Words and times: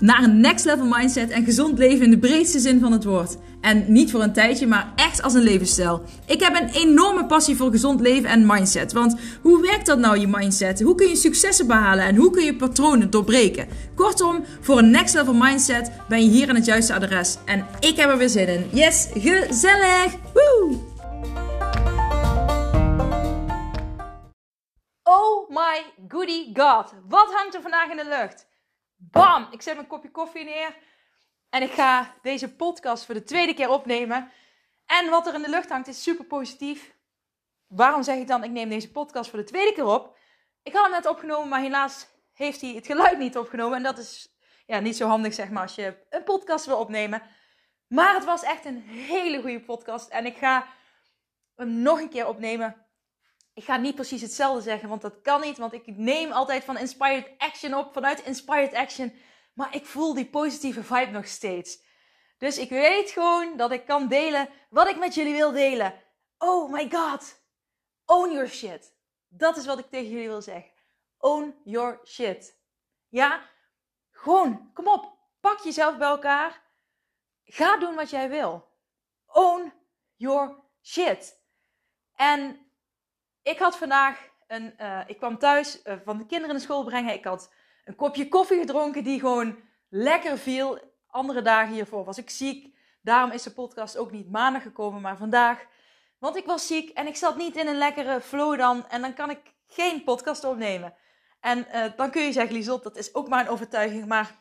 naar 0.00 0.22
een 0.22 0.40
next 0.40 0.64
level 0.64 0.86
mindset 0.86 1.30
en 1.30 1.44
gezond 1.44 1.78
leven 1.78 2.04
in 2.04 2.10
de 2.10 2.18
breedste 2.18 2.58
zin 2.58 2.80
van 2.80 2.92
het 2.92 3.04
woord. 3.04 3.36
En 3.60 3.84
niet 3.88 4.10
voor 4.10 4.22
een 4.22 4.32
tijdje, 4.32 4.66
maar 4.66 4.92
echt 4.96 5.22
als 5.22 5.34
een 5.34 5.42
levensstijl. 5.42 6.02
Ik 6.26 6.40
heb 6.40 6.54
een 6.54 6.68
enorme 6.68 7.26
passie 7.26 7.56
voor 7.56 7.70
gezond 7.70 8.00
leven 8.00 8.30
en 8.30 8.46
mindset. 8.46 8.92
Want 8.92 9.16
hoe 9.42 9.62
werkt 9.62 9.86
dat 9.86 9.98
nou, 9.98 10.18
je 10.18 10.26
mindset? 10.26 10.80
Hoe 10.80 10.94
kun 10.94 11.08
je 11.08 11.16
successen 11.16 11.66
behalen 11.66 12.04
en 12.04 12.16
hoe 12.16 12.30
kun 12.30 12.44
je 12.44 12.56
patronen 12.56 13.10
doorbreken? 13.10 13.68
Kortom, 13.94 14.44
voor 14.60 14.78
een 14.78 14.90
next 14.90 15.14
level 15.14 15.34
mindset 15.34 15.90
ben 16.08 16.22
je 16.22 16.30
hier 16.30 16.48
aan 16.48 16.54
het 16.54 16.64
juiste 16.64 16.94
adres. 16.94 17.36
En 17.44 17.66
ik 17.80 17.96
heb 17.96 18.10
er 18.10 18.18
weer 18.18 18.28
zin 18.28 18.48
in. 18.48 18.68
Yes, 18.72 19.08
gezellig! 19.14 20.14
Woo! 20.32 20.88
Oh 25.02 25.48
my 25.48 25.84
goody 26.08 26.50
god. 26.52 26.94
Wat 27.08 27.32
hangt 27.32 27.54
er 27.54 27.62
vandaag 27.62 27.90
in 27.90 27.96
de 27.96 28.06
lucht? 28.08 28.49
Bam! 29.00 29.48
Ik 29.50 29.62
zet 29.62 29.74
mijn 29.74 29.86
kopje 29.86 30.10
koffie 30.10 30.44
neer. 30.44 30.76
En 31.48 31.62
ik 31.62 31.70
ga 31.70 32.14
deze 32.22 32.54
podcast 32.54 33.04
voor 33.04 33.14
de 33.14 33.22
tweede 33.22 33.54
keer 33.54 33.68
opnemen. 33.68 34.30
En 34.86 35.10
wat 35.10 35.26
er 35.26 35.34
in 35.34 35.42
de 35.42 35.50
lucht 35.50 35.68
hangt 35.68 35.88
is 35.88 36.02
super 36.02 36.24
positief. 36.24 36.94
Waarom 37.66 38.02
zeg 38.02 38.16
ik 38.16 38.26
dan, 38.26 38.44
ik 38.44 38.50
neem 38.50 38.68
deze 38.68 38.90
podcast 38.90 39.30
voor 39.30 39.38
de 39.38 39.44
tweede 39.44 39.72
keer 39.72 39.84
op? 39.84 40.16
Ik 40.62 40.72
had 40.72 40.82
hem 40.82 40.92
net 40.92 41.06
opgenomen, 41.06 41.48
maar 41.48 41.60
helaas 41.60 42.06
heeft 42.32 42.60
hij 42.60 42.70
het 42.74 42.86
geluid 42.86 43.18
niet 43.18 43.38
opgenomen. 43.38 43.76
En 43.76 43.82
dat 43.82 43.98
is 43.98 44.38
ja, 44.66 44.80
niet 44.80 44.96
zo 44.96 45.06
handig, 45.06 45.34
zeg 45.34 45.50
maar, 45.50 45.62
als 45.62 45.74
je 45.74 46.06
een 46.10 46.24
podcast 46.24 46.66
wil 46.66 46.78
opnemen. 46.78 47.22
Maar 47.86 48.14
het 48.14 48.24
was 48.24 48.42
echt 48.42 48.64
een 48.64 48.80
hele 48.82 49.40
goede 49.40 49.60
podcast. 49.60 50.08
En 50.08 50.26
ik 50.26 50.36
ga 50.36 50.66
hem 51.54 51.82
nog 51.82 52.00
een 52.00 52.08
keer 52.08 52.28
opnemen. 52.28 52.89
Ik 53.54 53.64
ga 53.64 53.76
niet 53.76 53.94
precies 53.94 54.22
hetzelfde 54.22 54.62
zeggen, 54.62 54.88
want 54.88 55.02
dat 55.02 55.20
kan 55.22 55.40
niet. 55.40 55.58
Want 55.58 55.72
ik 55.72 55.86
neem 55.86 56.32
altijd 56.32 56.64
van 56.64 56.78
Inspired 56.78 57.30
Action 57.38 57.74
op, 57.74 57.92
vanuit 57.92 58.24
Inspired 58.24 58.74
Action. 58.74 59.14
Maar 59.54 59.74
ik 59.74 59.86
voel 59.86 60.14
die 60.14 60.26
positieve 60.26 60.82
vibe 60.82 61.10
nog 61.10 61.26
steeds. 61.26 61.82
Dus 62.38 62.58
ik 62.58 62.68
weet 62.68 63.10
gewoon 63.10 63.56
dat 63.56 63.70
ik 63.70 63.86
kan 63.86 64.08
delen 64.08 64.48
wat 64.70 64.88
ik 64.88 64.98
met 64.98 65.14
jullie 65.14 65.34
wil 65.34 65.52
delen. 65.52 66.02
Oh 66.38 66.72
my 66.72 66.90
god. 66.90 67.42
Own 68.04 68.32
your 68.32 68.48
shit. 68.48 68.94
Dat 69.28 69.56
is 69.56 69.66
wat 69.66 69.78
ik 69.78 69.90
tegen 69.90 70.10
jullie 70.10 70.28
wil 70.28 70.42
zeggen. 70.42 70.70
Own 71.18 71.60
your 71.64 72.00
shit. 72.04 72.58
Ja, 73.08 73.48
gewoon, 74.10 74.70
kom 74.72 74.88
op. 74.88 75.18
Pak 75.40 75.58
jezelf 75.58 75.96
bij 75.96 76.08
elkaar. 76.08 76.62
Ga 77.44 77.76
doen 77.76 77.94
wat 77.94 78.10
jij 78.10 78.28
wil. 78.28 78.68
Own 79.26 79.72
your 80.16 80.62
shit. 80.82 81.42
En 82.14 82.69
ik 83.42 83.58
had 83.58 83.76
vandaag 83.76 84.28
een. 84.46 84.74
Uh, 84.80 85.00
ik 85.06 85.16
kwam 85.16 85.38
thuis 85.38 85.80
uh, 85.84 85.94
van 86.04 86.18
de 86.18 86.26
kinderen 86.26 86.54
naar 86.54 86.64
school 86.64 86.84
brengen. 86.84 87.14
Ik 87.14 87.24
had 87.24 87.52
een 87.84 87.94
kopje 87.94 88.28
koffie 88.28 88.58
gedronken 88.58 89.04
die 89.04 89.20
gewoon 89.20 89.58
lekker 89.88 90.38
viel. 90.38 90.78
Andere 91.06 91.42
dagen 91.42 91.74
hiervoor 91.74 92.04
was 92.04 92.18
ik 92.18 92.30
ziek. 92.30 92.76
Daarom 93.02 93.30
is 93.30 93.42
de 93.42 93.52
podcast 93.52 93.96
ook 93.96 94.10
niet 94.10 94.30
maandag 94.30 94.62
gekomen, 94.62 95.00
maar 95.00 95.16
vandaag. 95.16 95.66
Want 96.18 96.36
ik 96.36 96.44
was 96.44 96.66
ziek 96.66 96.90
en 96.90 97.06
ik 97.06 97.16
zat 97.16 97.36
niet 97.36 97.56
in 97.56 97.66
een 97.66 97.78
lekkere 97.78 98.20
flow 98.20 98.58
dan. 98.58 98.88
En 98.88 99.00
dan 99.00 99.14
kan 99.14 99.30
ik 99.30 99.40
geen 99.66 100.04
podcast 100.04 100.44
opnemen. 100.44 100.94
En 101.40 101.66
uh, 101.74 101.84
dan 101.96 102.10
kun 102.10 102.22
je 102.22 102.32
zeggen, 102.32 102.54
Liesot, 102.54 102.82
dat 102.82 102.96
is 102.96 103.14
ook 103.14 103.28
maar 103.28 103.40
een 103.40 103.52
overtuiging. 103.52 104.06
Maar 104.06 104.38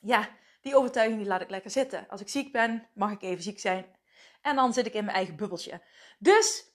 ja, 0.00 0.28
die 0.60 0.76
overtuiging 0.76 1.18
die 1.18 1.28
laat 1.28 1.40
ik 1.40 1.50
lekker 1.50 1.70
zitten. 1.70 2.06
Als 2.08 2.20
ik 2.20 2.28
ziek 2.28 2.52
ben, 2.52 2.88
mag 2.94 3.10
ik 3.10 3.22
even 3.22 3.42
ziek 3.42 3.60
zijn. 3.60 3.96
En 4.42 4.56
dan 4.56 4.72
zit 4.72 4.86
ik 4.86 4.94
in 4.94 5.04
mijn 5.04 5.16
eigen 5.16 5.36
bubbeltje. 5.36 5.82
Dus 6.18 6.67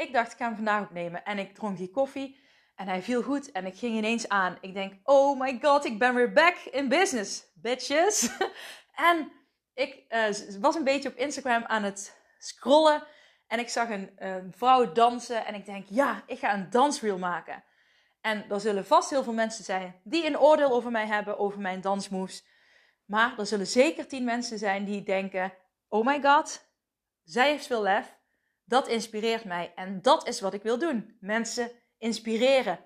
ik 0.00 0.12
dacht, 0.12 0.32
ik 0.32 0.38
ga 0.38 0.44
hem 0.44 0.54
vandaag 0.54 0.82
opnemen. 0.82 1.24
En 1.24 1.38
ik 1.38 1.54
dronk 1.54 1.76
die 1.76 1.90
koffie. 1.90 2.38
En 2.74 2.88
hij 2.88 3.02
viel 3.02 3.22
goed. 3.22 3.52
En 3.52 3.66
ik 3.66 3.78
ging 3.78 3.96
ineens 3.96 4.28
aan. 4.28 4.58
Ik 4.60 4.74
denk, 4.74 4.94
oh 5.02 5.40
my 5.40 5.58
god, 5.62 5.84
ik 5.84 5.98
ben 5.98 6.14
weer 6.14 6.32
back 6.32 6.56
in 6.56 6.88
business, 6.88 7.44
bitches. 7.54 8.30
en 9.10 9.32
ik 9.74 10.04
uh, 10.08 10.60
was 10.60 10.74
een 10.74 10.84
beetje 10.84 11.08
op 11.08 11.16
Instagram 11.16 11.64
aan 11.64 11.82
het 11.82 12.16
scrollen. 12.38 13.02
En 13.46 13.58
ik 13.58 13.68
zag 13.68 13.88
een, 13.88 14.10
een 14.16 14.52
vrouw 14.56 14.92
dansen. 14.92 15.46
En 15.46 15.54
ik 15.54 15.66
denk, 15.66 15.86
ja, 15.88 16.22
ik 16.26 16.38
ga 16.38 16.54
een 16.54 16.70
dansreel 16.70 17.18
maken. 17.18 17.64
En 18.20 18.50
er 18.50 18.60
zullen 18.60 18.86
vast 18.86 19.10
heel 19.10 19.22
veel 19.22 19.32
mensen 19.32 19.64
zijn 19.64 20.00
die 20.04 20.26
een 20.26 20.38
oordeel 20.38 20.70
over 20.70 20.90
mij 20.90 21.06
hebben, 21.06 21.38
over 21.38 21.60
mijn 21.60 21.80
dansmoves. 21.80 22.46
Maar 23.04 23.38
er 23.38 23.46
zullen 23.46 23.66
zeker 23.66 24.08
tien 24.08 24.24
mensen 24.24 24.58
zijn 24.58 24.84
die 24.84 25.02
denken: 25.02 25.52
Oh 25.88 26.06
my 26.06 26.22
god, 26.22 26.70
zij 27.24 27.50
heeft 27.50 27.66
veel 27.66 27.82
lef. 27.82 28.18
Dat 28.70 28.88
inspireert 28.88 29.44
mij 29.44 29.72
en 29.74 30.02
dat 30.02 30.28
is 30.28 30.40
wat 30.40 30.54
ik 30.54 30.62
wil 30.62 30.78
doen. 30.78 31.16
Mensen 31.20 31.70
inspireren. 31.98 32.78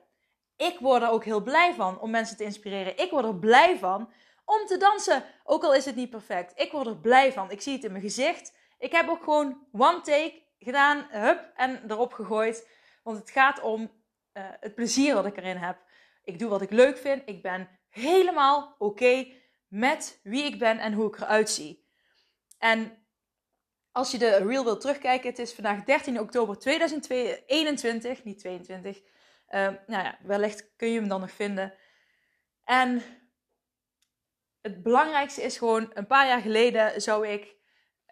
Ik 0.56 0.78
word 0.78 1.02
er 1.02 1.10
ook 1.10 1.24
heel 1.24 1.42
blij 1.42 1.74
van 1.74 2.00
om 2.00 2.10
mensen 2.10 2.36
te 2.36 2.44
inspireren. 2.44 2.98
Ik 2.98 3.10
word 3.10 3.24
er 3.24 3.38
blij 3.38 3.78
van 3.78 4.12
om 4.44 4.66
te 4.66 4.76
dansen, 4.76 5.24
ook 5.42 5.64
al 5.64 5.74
is 5.74 5.84
het 5.84 5.94
niet 5.94 6.10
perfect. 6.10 6.60
Ik 6.60 6.72
word 6.72 6.86
er 6.86 6.96
blij 6.96 7.32
van. 7.32 7.50
Ik 7.50 7.60
zie 7.60 7.72
het 7.72 7.84
in 7.84 7.90
mijn 7.90 8.02
gezicht. 8.02 8.56
Ik 8.78 8.92
heb 8.92 9.08
ook 9.08 9.22
gewoon 9.22 9.66
one 9.72 10.00
take 10.00 10.42
gedaan, 10.58 11.06
hup, 11.10 11.52
en 11.54 11.90
erop 11.90 12.12
gegooid. 12.12 12.68
Want 13.02 13.18
het 13.18 13.30
gaat 13.30 13.60
om 13.60 13.80
uh, 13.82 14.44
het 14.60 14.74
plezier 14.74 15.14
wat 15.14 15.26
ik 15.26 15.36
erin 15.36 15.56
heb. 15.56 15.78
Ik 16.22 16.38
doe 16.38 16.48
wat 16.48 16.62
ik 16.62 16.70
leuk 16.70 16.98
vind. 16.98 17.22
Ik 17.24 17.42
ben 17.42 17.68
helemaal 17.88 18.74
oké 18.78 19.26
met 19.68 20.20
wie 20.22 20.44
ik 20.44 20.58
ben 20.58 20.78
en 20.78 20.92
hoe 20.92 21.08
ik 21.08 21.16
eruit 21.20 21.50
zie. 21.50 21.88
En 22.58 23.03
als 23.94 24.10
je 24.10 24.18
de 24.18 24.36
reel 24.36 24.64
wilt 24.64 24.80
terugkijken, 24.80 25.28
het 25.28 25.38
is 25.38 25.54
vandaag 25.54 25.84
13 25.84 26.20
oktober 26.20 26.58
2021, 26.58 28.24
niet 28.24 28.38
22. 28.38 28.96
Uh, 28.98 29.04
ehm, 29.64 29.74
nou 29.86 30.04
ja, 30.04 30.18
wellicht 30.22 30.76
kun 30.76 30.88
je 30.88 30.98
hem 30.98 31.08
dan 31.08 31.20
nog 31.20 31.30
vinden. 31.30 31.74
En 32.64 33.02
het 34.60 34.82
belangrijkste 34.82 35.42
is 35.42 35.58
gewoon, 35.58 35.90
een 35.92 36.06
paar 36.06 36.26
jaar 36.26 36.40
geleden 36.40 37.02
zou 37.02 37.28
ik 37.28 37.56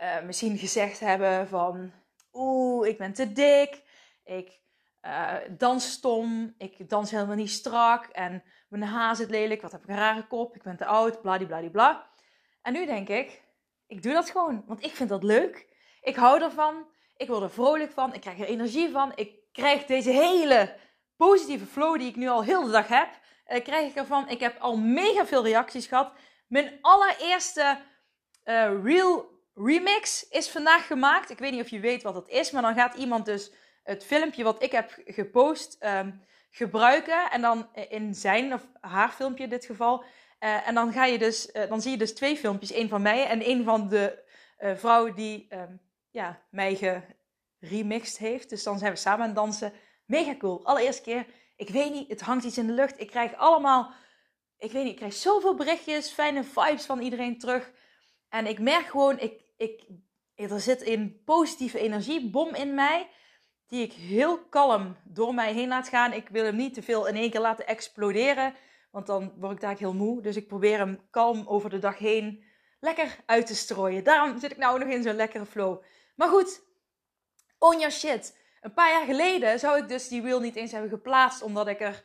uh, 0.03 0.23
misschien 0.23 0.59
gezegd 0.59 1.01
hebben 1.01 1.49
van... 1.49 1.93
Oeh, 2.33 2.89
ik 2.89 2.99
ben 2.99 3.13
te 3.13 3.33
dik. 3.33 3.83
Ik 4.25 4.61
uh, 5.03 5.35
dans 5.59 5.91
stom. 5.91 6.55
Ik 6.59 6.89
dans 6.89 7.11
helemaal 7.11 7.37
niet 7.37 7.51
strak. 7.51 8.07
En 8.07 8.43
mijn 8.69 8.83
haar 8.83 9.17
zit 9.17 9.31
lelijk. 9.31 9.63
Wat 9.63 9.73
heb 9.73 9.83
ik 9.83 9.89
een 9.89 9.97
rare 9.97 10.27
kop. 10.27 10.55
Ik 10.55 10.63
ben 10.63 10.77
te 10.77 10.85
oud. 10.85 11.23
Bladibladibla. 11.23 12.11
En 12.63 12.73
nu 12.73 12.87
denk 12.87 13.09
ik, 13.09 13.43
ik 13.87 14.03
doe 14.03 14.13
dat 14.13 14.31
gewoon. 14.31 14.65
Want 14.67 14.85
ik 14.85 14.95
vind 14.97 15.09
dat 15.09 15.23
leuk. 15.23 15.71
Ik 16.03 16.17
hou 16.17 16.43
ervan. 16.43 16.87
Ik 17.17 17.29
word 17.29 17.43
er 17.43 17.51
vrolijk 17.51 17.93
van. 17.93 18.15
Ik 18.15 18.21
krijg 18.21 18.39
er 18.39 18.47
energie 18.47 18.91
van. 18.91 19.13
Ik 19.15 19.35
krijg 19.53 19.85
deze 19.85 20.11
hele 20.11 20.75
positieve 21.17 21.67
flow 21.67 21.99
die 21.99 22.09
ik 22.09 22.17
nu 22.17 22.29
al 22.29 22.45
heel 22.45 22.65
de 22.65 22.71
dag 22.71 22.89
heb. 22.89 23.09
Uh, 23.49 23.63
krijg 23.63 23.91
ik 23.91 23.97
ervan. 23.97 24.29
Ik 24.29 24.41
heb 24.41 24.61
al 24.61 24.77
mega 24.77 25.27
veel 25.27 25.45
reacties 25.45 25.87
gehad. 25.87 26.13
Mijn 26.47 26.79
allereerste 26.81 27.79
uh, 28.45 28.83
real 28.85 29.31
remix 29.55 30.29
is 30.29 30.51
vandaag 30.51 30.87
gemaakt. 30.87 31.31
Ik 31.31 31.39
weet 31.39 31.53
niet 31.53 31.63
of 31.63 31.69
je 31.69 31.81
weet 31.81 32.03
wat 32.03 32.15
dat 32.15 32.29
is. 32.29 32.51
Maar 32.51 32.63
dan 32.63 32.75
gaat 32.75 32.95
iemand 32.95 33.25
dus 33.25 33.53
het 33.83 34.05
filmpje 34.05 34.45
wat 34.45 34.63
ik 34.63 34.73
heb 34.73 34.99
gepost 35.05 35.77
um, 35.85 36.25
gebruiken. 36.51 37.31
En 37.31 37.41
dan 37.41 37.69
in 37.89 38.15
zijn 38.15 38.53
of 38.53 38.63
haar 38.81 39.11
filmpje 39.11 39.45
in 39.45 39.51
dit 39.51 39.65
geval. 39.65 40.05
Uh, 40.41 40.69
en 40.69 40.75
dan, 40.75 40.93
ga 40.93 41.05
je 41.05 41.19
dus, 41.19 41.53
dan 41.69 41.81
zie 41.81 41.91
je 41.91 41.99
dus 41.99 42.15
twee 42.15 42.37
filmpjes. 42.37 42.73
één 42.73 42.89
van 42.89 43.03
mij 43.03 43.27
en 43.27 43.43
één 43.43 43.65
van 43.65 43.89
de 43.89 44.23
vrouw 44.75 45.15
die 45.15 45.47
um, 45.51 45.81
ja, 46.13 46.43
mij 46.51 47.03
geremixed 47.61 48.19
heeft. 48.19 48.49
Dus 48.49 48.63
dan 48.63 48.79
zijn 48.79 48.93
we 48.93 48.99
samen 48.99 49.21
aan 49.21 49.27
het 49.27 49.37
dansen. 49.37 49.73
Mega 50.07 50.37
cool. 50.37 50.65
Allereerste 50.65 51.03
keer. 51.03 51.27
Ik 51.57 51.69
weet 51.69 51.93
niet, 51.93 52.09
het 52.09 52.21
hangt 52.21 52.45
iets 52.45 52.59
in 52.59 52.67
de 52.67 52.73
lucht. 52.73 53.01
Ik 53.01 53.07
krijg 53.07 53.35
allemaal, 53.35 53.93
ik 54.59 54.73
weet 54.73 54.83
niet, 54.83 54.93
ik 54.93 54.99
krijg 54.99 55.15
zoveel 55.15 55.55
berichtjes, 55.55 56.11
fijne 56.11 56.45
vibes 56.45 56.85
van 56.85 57.01
iedereen 57.01 57.39
terug. 57.39 57.73
En 58.29 58.47
ik 58.47 58.59
merk 58.59 58.87
gewoon, 58.87 59.19
ik, 59.19 59.43
ik, 59.57 59.85
er 60.35 60.61
zit 60.61 60.87
een 60.87 61.23
positieve 61.25 61.79
energiebom 61.79 62.55
in 62.55 62.75
mij. 62.75 63.09
Die 63.67 63.83
ik 63.83 63.93
heel 63.93 64.39
kalm 64.39 64.97
door 65.05 65.35
mij 65.35 65.53
heen 65.53 65.69
laat 65.69 65.89
gaan. 65.89 66.13
Ik 66.13 66.29
wil 66.29 66.45
hem 66.45 66.57
niet 66.57 66.75
te 66.75 66.83
veel 66.83 67.07
in 67.07 67.17
één 67.17 67.31
keer 67.31 67.41
laten 67.41 67.67
exploderen. 67.67 68.55
Want 68.91 69.07
dan 69.07 69.33
word 69.39 69.53
ik 69.53 69.61
daar 69.61 69.79
heel 69.79 69.95
moe. 69.95 70.23
Dus 70.23 70.37
ik 70.37 70.47
probeer 70.47 70.79
hem 70.79 71.01
kalm 71.11 71.47
over 71.47 71.71
de 71.71 71.79
dag 71.79 71.99
heen 71.99 72.45
lekker 72.81 73.19
uit 73.27 73.47
te 73.47 73.55
strooien. 73.55 74.05
Daarom 74.05 74.39
zit 74.39 74.51
ik 74.51 74.57
nou 74.57 74.79
nog 74.79 74.89
in 74.89 75.03
zo'n 75.03 75.15
lekkere 75.15 75.47
flow. 75.47 75.83
Maar 76.15 76.29
goed, 76.29 76.63
on 77.59 77.79
your 77.79 77.93
shit. 77.93 78.41
Een 78.61 78.75
paar 78.75 78.91
jaar 78.91 79.05
geleden 79.05 79.59
zou 79.59 79.79
ik 79.79 79.89
dus 79.89 80.09
die 80.09 80.23
reel 80.23 80.41
niet 80.41 80.57
eens 80.57 80.73
hebben 80.73 80.91
geplaatst, 80.91 81.43
omdat 81.43 81.69
ik 81.69 81.81
er 81.81 82.05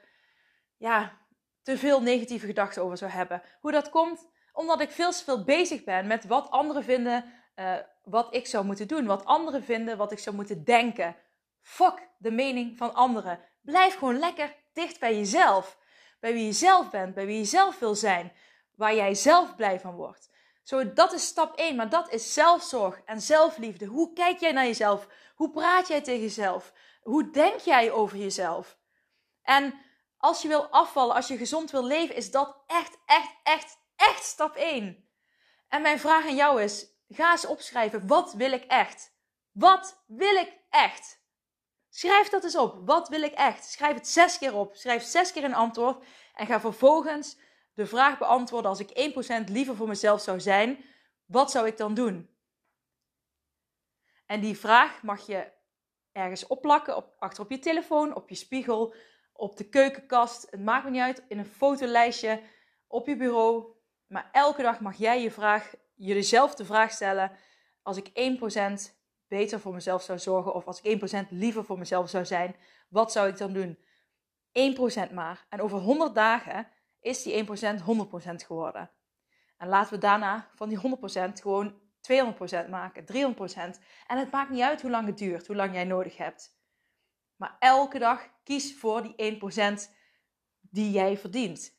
ja, 0.78 1.18
te 1.62 1.78
veel 1.78 2.02
negatieve 2.02 2.46
gedachten 2.46 2.84
over 2.84 2.98
zou 2.98 3.12
hebben. 3.12 3.42
Hoe 3.60 3.72
dat 3.72 3.90
komt? 3.90 4.28
Omdat 4.54 4.82
ik 4.82 4.92
veel 4.92 5.12
te 5.12 5.24
veel 5.24 5.44
bezig 5.44 5.84
ben 5.84 6.08
met 6.08 6.26
wat 6.26 6.50
anderen 6.50 6.84
vinden, 6.84 7.34
uh, 7.56 7.76
wat 8.04 8.36
ik 8.36 8.48
zou 8.48 8.66
moeten 8.66 8.88
doen. 8.88 9.06
Wat 9.06 9.26
anderen 9.26 9.64
vinden, 9.64 9.98
wat 9.98 10.12
ik 10.12 10.20
zou 10.20 10.36
moeten 10.36 10.64
denken. 10.64 11.16
Fuck 11.62 12.10
de 12.18 12.32
mening 12.32 12.78
van 12.78 12.94
anderen. 12.94 13.40
Blijf 13.62 13.98
gewoon 13.98 14.20
lekker 14.20 14.56
dicht 14.74 15.00
bij 15.00 15.16
jezelf. 15.16 15.78
Bij 16.20 16.34
wie 16.34 16.46
je 16.46 16.52
zelf 16.52 16.90
bent, 16.90 17.14
bij 17.14 17.26
wie 17.26 17.38
je 17.38 17.46
zelf 17.46 17.80
wil 17.80 17.96
zijn. 17.96 18.32
Waar 18.76 18.96
jij 18.96 19.14
zelf 19.14 19.56
blij 19.56 19.80
van 19.80 19.96
wordt. 19.96 20.30
Zo, 20.68 20.94
dat 20.94 21.14
is 21.14 21.26
stap 21.26 21.58
1, 21.58 21.76
maar 21.76 21.90
dat 21.90 22.12
is 22.12 22.34
zelfzorg 22.34 23.02
en 23.06 23.22
zelfliefde. 23.22 23.86
Hoe 23.86 24.14
kijk 24.14 24.40
jij 24.40 24.52
naar 24.52 24.66
jezelf? 24.66 25.08
Hoe 25.36 25.52
praat 25.52 25.88
jij 25.88 26.02
tegen 26.02 26.22
jezelf? 26.22 26.74
Hoe 27.02 27.30
denk 27.30 27.60
jij 27.60 27.92
over 27.92 28.18
jezelf? 28.18 28.78
En 29.42 29.80
als 30.18 30.42
je 30.42 30.48
wil 30.48 30.68
afvallen, 30.68 31.16
als 31.16 31.28
je 31.28 31.38
gezond 31.38 31.72
wil 31.72 31.84
leven, 31.84 32.16
is 32.16 32.32
dat 32.32 32.64
echt, 32.66 32.98
echt, 33.06 33.36
echt, 33.44 33.78
echt 33.96 34.24
stap 34.24 34.56
1. 34.56 35.10
En 35.68 35.82
mijn 35.82 36.00
vraag 36.00 36.26
aan 36.26 36.36
jou 36.36 36.64
is: 36.64 36.88
ga 37.10 37.32
eens 37.32 37.46
opschrijven. 37.46 38.08
Wat 38.08 38.34
wil 38.34 38.52
ik 38.52 38.64
echt? 38.64 39.16
Wat 39.52 40.04
wil 40.08 40.36
ik 40.36 40.54
echt? 40.70 41.22
Schrijf 41.90 42.30
dat 42.30 42.44
eens 42.44 42.58
op. 42.58 42.88
Wat 42.88 43.10
wil 43.10 43.22
ik 43.22 43.34
echt? 43.34 43.66
Schrijf 43.66 43.94
het 43.96 44.08
zes 44.08 44.38
keer 44.38 44.56
op. 44.56 44.76
Schrijf 44.76 45.04
zes 45.04 45.32
keer 45.32 45.44
een 45.44 45.56
antwoord. 45.56 46.04
En 46.34 46.46
ga 46.46 46.60
vervolgens 46.60 47.38
de 47.78 47.86
vraag 47.86 48.18
beantwoorden: 48.18 48.70
als 48.70 48.80
ik 48.80 49.14
1% 49.48 49.52
liever 49.52 49.76
voor 49.76 49.88
mezelf 49.88 50.22
zou 50.22 50.40
zijn, 50.40 50.84
wat 51.26 51.52
zou 51.52 51.68
ik 51.68 51.78
dan 51.78 51.94
doen? 51.94 52.30
En 54.26 54.42
die 54.42 54.58
vraag 54.58 55.04
mag 55.04 55.26
je 55.26 55.52
ergens 56.12 56.48
opplakken, 56.48 56.96
op, 56.96 57.16
achter 57.20 57.44
op 57.44 57.50
je 57.50 57.60
telefoon, 57.60 58.16
op 58.16 58.30
je 58.30 58.36
spiegel, 58.36 58.94
op 59.34 59.58
de 59.58 59.70
keukenkast. 59.70 60.48
Het 60.52 60.64
maakt 60.64 60.84
me 60.84 60.90
niet 60.90 61.02
uit, 61.02 61.24
in 61.28 61.38
een 61.38 61.46
fotolijstje, 61.46 62.42
op 62.88 63.08
je 63.08 63.18
bureau. 63.18 63.66
Maar 64.08 64.30
elke 64.32 64.62
dag 64.62 64.80
mag 64.80 64.98
jij 64.98 65.22
je 65.22 65.32
vraag, 65.32 65.74
jezelf 65.96 66.56
de 66.56 66.66
vraag 66.66 66.92
stellen: 66.92 67.32
als 67.82 67.98
ik 67.98 68.38
1% 68.90 68.94
beter 69.28 69.60
voor 69.60 69.74
mezelf 69.74 70.04
zou 70.04 70.20
zorgen, 70.20 70.54
of 70.54 70.68
als 70.68 70.82
ik 70.82 71.26
1% 71.26 71.30
liever 71.30 71.66
voor 71.66 71.78
mezelf 71.78 72.10
zou 72.10 72.26
zijn, 72.26 72.56
wat 72.90 73.12
zou 73.12 73.28
ik 73.28 73.38
dan 73.38 73.54
doen? 73.54 73.78
1% 75.10 75.14
maar. 75.14 75.46
En 75.50 75.62
over 75.62 75.80
100 75.80 76.16
dagen 76.16 76.68
is 77.00 77.24
die 77.24 77.46
1% 77.46 77.48
100% 77.82 78.46
geworden. 78.46 78.92
En 79.58 79.68
laten 79.68 79.94
we 79.94 80.00
daarna 80.00 80.50
van 80.56 80.70
die 80.70 80.78
100% 80.78 81.42
gewoon 81.42 81.82
200% 82.66 82.70
maken, 82.70 83.06
300%. 83.06 83.80
En 84.08 84.18
het 84.18 84.32
maakt 84.32 84.50
niet 84.50 84.62
uit 84.62 84.82
hoe 84.82 84.92
lang 84.92 85.08
het 85.08 85.18
duurt, 85.18 85.48
hoe 85.48 85.56
lang 85.56 85.74
jij 85.74 85.84
nodig 85.84 86.18
hebt. 86.18 86.56
Maar 87.36 87.56
elke 87.60 88.00
dag 88.00 88.30
kies 88.44 88.78
voor 88.78 89.02
die 89.02 89.40
1% 89.80 89.92
die 90.62 90.92
jij 90.92 91.18
verdient. 91.18 91.76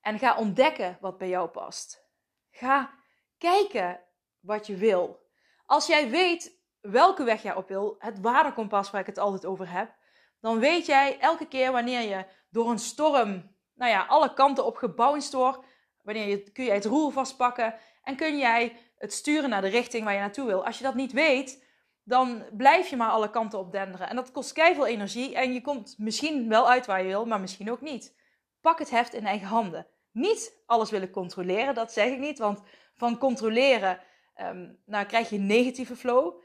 En 0.00 0.18
ga 0.18 0.36
ontdekken 0.36 0.98
wat 1.00 1.18
bij 1.18 1.28
jou 1.28 1.48
past. 1.48 2.08
Ga 2.50 2.94
kijken 3.38 4.00
wat 4.40 4.66
je 4.66 4.76
wil. 4.76 5.28
Als 5.66 5.86
jij 5.86 6.10
weet 6.10 6.58
welke 6.80 7.24
weg 7.24 7.42
jij 7.42 7.54
op 7.54 7.68
wil, 7.68 7.96
het 7.98 8.20
waardekompas 8.20 8.90
waar 8.90 9.00
ik 9.00 9.06
het 9.06 9.18
altijd 9.18 9.46
over 9.46 9.70
heb, 9.70 9.94
dan 10.40 10.58
weet 10.58 10.86
jij 10.86 11.18
elke 11.18 11.48
keer 11.48 11.72
wanneer 11.72 12.00
je 12.00 12.26
door 12.50 12.70
een 12.70 12.78
storm, 12.78 13.49
nou 13.80 13.92
ja, 13.92 14.04
alle 14.08 14.34
kanten 14.34 14.64
op 14.66 14.76
gebouwd 14.76 15.32
wordt, 15.32 15.58
wanneer 16.02 16.50
kun 16.52 16.64
je 16.64 16.70
het 16.70 16.84
roer 16.84 17.12
vastpakken 17.12 17.74
en 18.02 18.16
kun 18.16 18.38
jij 18.38 18.76
het 18.98 19.12
sturen 19.12 19.50
naar 19.50 19.60
de 19.62 19.68
richting 19.68 20.04
waar 20.04 20.12
je 20.12 20.20
naartoe 20.20 20.46
wil. 20.46 20.66
Als 20.66 20.78
je 20.78 20.84
dat 20.84 20.94
niet 20.94 21.12
weet, 21.12 21.64
dan 22.04 22.44
blijf 22.52 22.88
je 22.88 22.96
maar 22.96 23.10
alle 23.10 23.30
kanten 23.30 23.58
op 23.58 23.72
denderen. 23.72 24.08
En 24.08 24.16
dat 24.16 24.30
kost 24.30 24.52
veel 24.52 24.86
energie 24.86 25.34
en 25.34 25.52
je 25.52 25.60
komt 25.60 25.94
misschien 25.98 26.48
wel 26.48 26.70
uit 26.70 26.86
waar 26.86 27.02
je 27.02 27.08
wil, 27.08 27.26
maar 27.26 27.40
misschien 27.40 27.70
ook 27.70 27.80
niet. 27.80 28.16
Pak 28.60 28.78
het 28.78 28.90
heft 28.90 29.14
in 29.14 29.26
eigen 29.26 29.48
handen. 29.48 29.86
Niet 30.12 30.62
alles 30.66 30.90
willen 30.90 31.10
controleren, 31.10 31.74
dat 31.74 31.92
zeg 31.92 32.06
ik 32.06 32.18
niet, 32.18 32.38
want 32.38 32.62
van 32.94 33.18
controleren 33.18 34.00
um, 34.40 34.78
nou, 34.86 35.06
krijg 35.06 35.30
je 35.30 35.38
negatieve 35.38 35.96
flow. 35.96 36.42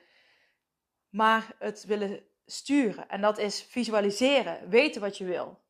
Maar 1.09 1.55
het 1.59 1.85
willen 1.85 2.23
sturen. 2.45 3.09
En 3.09 3.21
dat 3.21 3.37
is 3.37 3.63
visualiseren, 3.63 4.69
weten 4.69 5.01
wat 5.01 5.17
je 5.17 5.25
wil. 5.25 5.63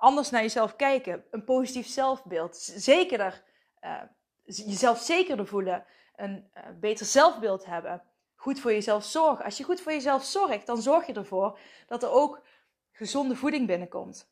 Anders 0.00 0.30
naar 0.30 0.42
jezelf 0.42 0.76
kijken, 0.76 1.24
een 1.30 1.44
positief 1.44 1.86
zelfbeeld. 1.86 2.56
Zekerder, 2.56 3.42
uh, 3.80 4.02
jezelf 4.44 4.98
zekerder 4.98 5.46
voelen, 5.46 5.86
een 6.16 6.50
uh, 6.54 6.62
beter 6.80 7.06
zelfbeeld 7.06 7.64
hebben. 7.64 8.02
Goed 8.34 8.60
voor 8.60 8.72
jezelf 8.72 9.04
zorgen. 9.04 9.44
Als 9.44 9.56
je 9.56 9.64
goed 9.64 9.80
voor 9.80 9.92
jezelf 9.92 10.24
zorgt, 10.24 10.66
dan 10.66 10.82
zorg 10.82 11.06
je 11.06 11.12
ervoor 11.12 11.58
dat 11.86 12.02
er 12.02 12.10
ook 12.10 12.42
gezonde 12.90 13.36
voeding 13.36 13.66
binnenkomt. 13.66 14.30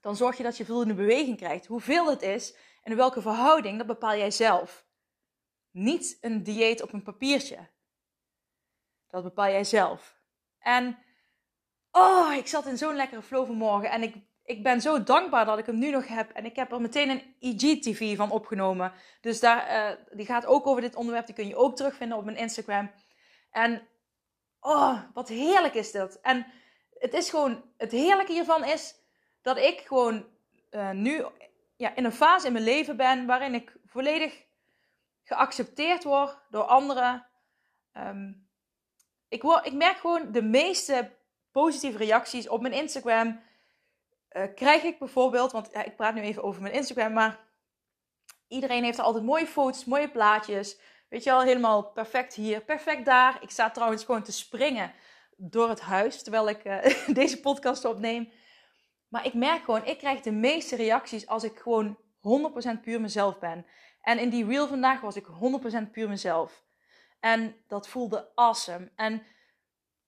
Dan 0.00 0.16
zorg 0.16 0.36
je 0.36 0.42
dat 0.42 0.56
je 0.56 0.64
voldoende 0.64 0.94
beweging 0.94 1.36
krijgt. 1.36 1.66
Hoeveel 1.66 2.10
het 2.10 2.22
is 2.22 2.54
en 2.82 2.90
in 2.90 2.96
welke 2.96 3.22
verhouding, 3.22 3.78
dat 3.78 3.86
bepaal 3.86 4.16
jij 4.16 4.30
zelf. 4.30 4.86
Niet 5.70 6.18
een 6.20 6.42
dieet 6.42 6.82
op 6.82 6.92
een 6.92 7.02
papiertje. 7.02 7.68
Dat 9.08 9.22
bepaal 9.22 9.48
jij 9.48 9.64
zelf. 9.64 10.20
En 10.58 10.98
oh, 11.90 12.32
ik 12.32 12.46
zat 12.46 12.66
in 12.66 12.78
zo'n 12.78 12.96
lekkere 12.96 13.22
flow 13.22 13.46
vanmorgen. 13.46 13.90
En 13.90 14.02
ik, 14.02 14.32
ik 14.44 14.62
ben 14.62 14.80
zo 14.80 15.02
dankbaar 15.02 15.44
dat 15.44 15.58
ik 15.58 15.66
hem 15.66 15.78
nu 15.78 15.90
nog 15.90 16.06
heb. 16.06 16.30
En 16.30 16.44
ik 16.44 16.56
heb 16.56 16.72
er 16.72 16.80
meteen 16.80 17.10
een 17.10 17.34
IGTV 17.38 18.16
van 18.16 18.30
opgenomen. 18.30 18.92
Dus 19.20 19.40
daar, 19.40 19.90
uh, 19.90 19.96
die 20.16 20.26
gaat 20.26 20.46
ook 20.46 20.66
over 20.66 20.82
dit 20.82 20.94
onderwerp. 20.94 21.26
Die 21.26 21.34
kun 21.34 21.48
je 21.48 21.56
ook 21.56 21.76
terugvinden 21.76 22.18
op 22.18 22.24
mijn 22.24 22.36
Instagram. 22.36 22.90
En 23.50 23.88
oh, 24.60 25.00
wat 25.14 25.28
heerlijk 25.28 25.74
is 25.74 25.92
dat. 25.92 26.20
En 26.20 26.46
het 26.98 27.14
is 27.14 27.30
gewoon, 27.30 27.64
het 27.76 27.92
heerlijke 27.92 28.32
hiervan 28.32 28.64
is 28.64 28.94
dat 29.42 29.58
ik 29.58 29.80
gewoon 29.80 30.26
uh, 30.70 30.90
nu 30.90 31.24
ja, 31.76 31.96
in 31.96 32.04
een 32.04 32.12
fase 32.12 32.46
in 32.46 32.52
mijn 32.52 32.64
leven 32.64 32.96
ben 32.96 33.26
waarin 33.26 33.54
ik 33.54 33.76
volledig 33.86 34.44
geaccepteerd 35.22 36.04
word 36.04 36.38
door 36.50 36.62
anderen. 36.62 37.26
Um, 37.92 38.48
ik, 39.28 39.42
word, 39.42 39.66
ik 39.66 39.72
merk 39.72 39.96
gewoon 39.96 40.32
de 40.32 40.42
meeste 40.42 41.10
positieve 41.50 41.98
reacties 41.98 42.48
op 42.48 42.60
mijn 42.60 42.74
Instagram. 42.74 43.40
Uh, 44.36 44.42
krijg 44.54 44.82
ik 44.82 44.98
bijvoorbeeld, 44.98 45.52
want 45.52 45.68
ja, 45.72 45.84
ik 45.84 45.96
praat 45.96 46.14
nu 46.14 46.20
even 46.20 46.42
over 46.42 46.62
mijn 46.62 46.74
Instagram, 46.74 47.12
maar 47.12 47.38
iedereen 48.48 48.84
heeft 48.84 48.98
er 48.98 49.04
altijd 49.04 49.24
mooie 49.24 49.46
foto's, 49.46 49.84
mooie 49.84 50.10
plaatjes. 50.10 50.78
Weet 51.08 51.24
je 51.24 51.30
wel, 51.30 51.42
helemaal 51.42 51.84
perfect 51.84 52.34
hier, 52.34 52.60
perfect 52.60 53.04
daar. 53.04 53.38
Ik 53.40 53.50
sta 53.50 53.70
trouwens 53.70 54.04
gewoon 54.04 54.22
te 54.22 54.32
springen 54.32 54.92
door 55.36 55.68
het 55.68 55.80
huis 55.80 56.22
terwijl 56.22 56.48
ik 56.48 56.64
uh, 56.64 57.08
deze 57.20 57.40
podcast 57.40 57.84
opneem. 57.84 58.32
Maar 59.08 59.26
ik 59.26 59.34
merk 59.34 59.64
gewoon, 59.64 59.84
ik 59.84 59.98
krijg 59.98 60.20
de 60.20 60.32
meeste 60.32 60.76
reacties 60.76 61.26
als 61.26 61.44
ik 61.44 61.58
gewoon 61.58 61.98
100% 62.78 62.80
puur 62.82 63.00
mezelf 63.00 63.38
ben. 63.38 63.66
En 64.00 64.18
in 64.18 64.30
die 64.30 64.46
reel 64.46 64.68
vandaag 64.68 65.00
was 65.00 65.16
ik 65.16 65.26
100% 65.86 65.90
puur 65.92 66.08
mezelf. 66.08 66.64
En 67.20 67.56
dat 67.66 67.88
voelde 67.88 68.30
awesome. 68.34 68.90
En 68.96 69.22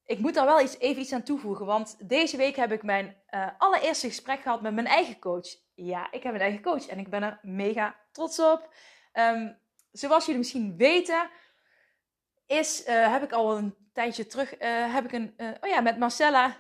ik 0.06 0.18
moet 0.18 0.34
daar 0.34 0.46
wel 0.46 0.60
iets, 0.60 0.78
even 0.78 1.02
iets 1.02 1.12
aan 1.12 1.22
toevoegen. 1.22 1.66
Want 1.66 2.08
deze 2.08 2.36
week 2.36 2.56
heb 2.56 2.72
ik 2.72 2.82
mijn 2.82 3.16
uh, 3.30 3.48
allereerste 3.58 4.08
gesprek 4.08 4.40
gehad 4.40 4.62
met 4.62 4.74
mijn 4.74 4.86
eigen 4.86 5.18
coach. 5.18 5.46
Ja, 5.74 6.10
ik 6.10 6.22
heb 6.22 6.34
een 6.34 6.40
eigen 6.40 6.62
coach 6.62 6.86
en 6.86 6.98
ik 6.98 7.10
ben 7.10 7.22
er 7.22 7.38
mega 7.42 7.96
trots 8.12 8.38
op. 8.38 8.74
Um, 9.12 9.58
zoals 9.92 10.24
jullie 10.24 10.40
misschien 10.40 10.76
weten, 10.76 11.30
is, 12.46 12.88
uh, 12.88 13.12
heb 13.12 13.22
ik 13.22 13.32
al 13.32 13.56
een 13.56 13.74
tijdje 13.92 14.26
terug, 14.26 14.60
uh, 14.60 14.94
heb 14.94 15.04
ik 15.04 15.12
een, 15.12 15.34
oh 15.60 15.68
ja, 15.68 15.80
met 15.80 15.98
Marcella 15.98 16.56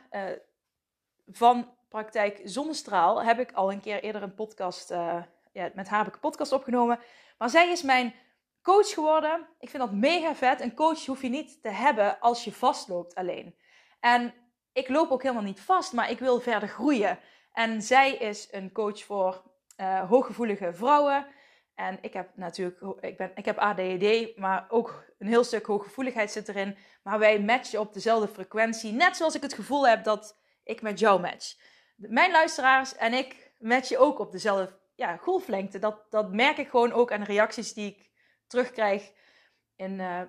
van 1.26 1.74
Praktijk 1.88 2.40
Zonnestraal, 2.44 3.22
heb 3.22 3.38
ik 3.38 3.52
al 3.52 3.72
een 3.72 3.80
keer 3.80 4.02
eerder 4.02 4.22
een 4.22 4.34
podcast, 4.34 4.88
ja, 5.52 5.70
met 5.74 5.88
haar 5.88 5.98
heb 5.98 6.08
ik 6.08 6.14
een 6.14 6.30
podcast 6.30 6.52
opgenomen. 6.52 6.98
Maar 7.38 7.50
zij 7.50 7.70
is 7.70 7.82
mijn 7.82 8.14
coach 8.66 8.88
geworden. 8.88 9.46
Ik 9.58 9.70
vind 9.70 9.82
dat 9.82 9.92
mega 9.92 10.34
vet. 10.34 10.60
Een 10.60 10.74
coach 10.74 11.06
hoef 11.06 11.22
je 11.22 11.28
niet 11.28 11.62
te 11.62 11.68
hebben 11.68 12.20
als 12.20 12.44
je 12.44 12.52
vastloopt 12.52 13.14
alleen. 13.14 13.56
En 14.00 14.34
ik 14.72 14.88
loop 14.88 15.10
ook 15.10 15.22
helemaal 15.22 15.44
niet 15.44 15.60
vast, 15.60 15.92
maar 15.92 16.10
ik 16.10 16.18
wil 16.18 16.40
verder 16.40 16.68
groeien. 16.68 17.18
En 17.52 17.82
zij 17.82 18.12
is 18.12 18.48
een 18.50 18.72
coach 18.72 19.04
voor 19.04 19.42
uh, 19.76 20.08
hooggevoelige 20.08 20.72
vrouwen. 20.72 21.26
En 21.74 21.98
ik 22.00 22.12
heb 22.12 22.30
natuurlijk, 22.34 22.80
ik, 23.00 23.16
ben, 23.16 23.30
ik 23.34 23.44
heb 23.44 23.58
ADHD, 23.58 24.36
maar 24.36 24.66
ook 24.68 25.04
een 25.18 25.26
heel 25.26 25.44
stuk 25.44 25.66
hooggevoeligheid 25.66 26.30
zit 26.30 26.48
erin. 26.48 26.76
Maar 27.02 27.18
wij 27.18 27.40
matchen 27.40 27.80
op 27.80 27.94
dezelfde 27.94 28.28
frequentie. 28.28 28.92
Net 28.92 29.16
zoals 29.16 29.34
ik 29.34 29.42
het 29.42 29.54
gevoel 29.54 29.88
heb 29.88 30.04
dat 30.04 30.38
ik 30.62 30.82
met 30.82 30.98
jou 30.98 31.20
match. 31.20 31.56
Mijn 31.96 32.30
luisteraars 32.30 32.96
en 32.96 33.12
ik 33.12 33.52
matchen 33.58 33.98
ook 33.98 34.18
op 34.18 34.32
dezelfde 34.32 34.78
ja, 34.94 35.16
golflengte. 35.16 35.78
Dat, 35.78 36.10
dat 36.10 36.32
merk 36.32 36.58
ik 36.58 36.68
gewoon 36.68 36.92
ook 36.92 37.12
aan 37.12 37.20
de 37.20 37.26
reacties 37.26 37.74
die 37.74 37.90
ik 37.90 38.06
terugkrijg 38.46 39.12
in 39.76 39.98
uh, 39.98 40.20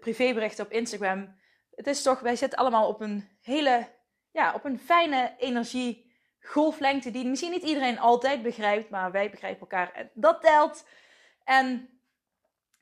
privéberichten 0.00 0.64
op 0.64 0.72
Instagram. 0.72 1.36
Het 1.74 1.86
is 1.86 2.02
toch, 2.02 2.20
wij 2.20 2.36
zitten 2.36 2.58
allemaal 2.58 2.88
op 2.88 3.00
een 3.00 3.28
hele, 3.40 3.88
ja, 4.30 4.54
op 4.54 4.64
een 4.64 4.78
fijne 4.78 5.34
energie 5.38 6.12
golflengte 6.40 7.10
die 7.10 7.26
misschien 7.26 7.50
niet 7.50 7.62
iedereen 7.62 7.98
altijd 7.98 8.42
begrijpt, 8.42 8.90
maar 8.90 9.10
wij 9.10 9.30
begrijpen 9.30 9.60
elkaar 9.60 9.92
en 9.92 10.10
dat 10.14 10.40
telt. 10.40 10.86
En, 11.44 11.88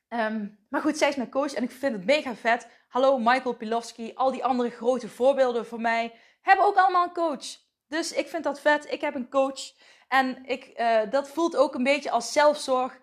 um, 0.08 0.66
maar 0.68 0.80
goed, 0.80 0.98
zij 0.98 1.08
is 1.08 1.16
mijn 1.16 1.30
coach 1.30 1.54
en 1.54 1.62
ik 1.62 1.70
vind 1.70 1.92
het 1.92 2.04
mega 2.04 2.34
vet. 2.34 2.68
Hallo 2.88 3.18
Michael 3.18 3.54
Pilowski, 3.54 4.12
al 4.14 4.30
die 4.30 4.44
andere 4.44 4.70
grote 4.70 5.08
voorbeelden 5.08 5.66
voor 5.66 5.80
mij 5.80 6.14
hebben 6.40 6.64
ook 6.64 6.76
allemaal 6.76 7.04
een 7.04 7.12
coach. 7.12 7.64
Dus 7.88 8.12
ik 8.12 8.28
vind 8.28 8.44
dat 8.44 8.60
vet. 8.60 8.92
Ik 8.92 9.00
heb 9.00 9.14
een 9.14 9.30
coach. 9.30 9.72
En 10.08 10.44
ik, 10.44 10.72
uh, 10.80 11.00
dat 11.10 11.28
voelt 11.28 11.56
ook 11.56 11.74
een 11.74 11.82
beetje 11.82 12.10
als 12.10 12.32
zelfzorg. 12.32 13.00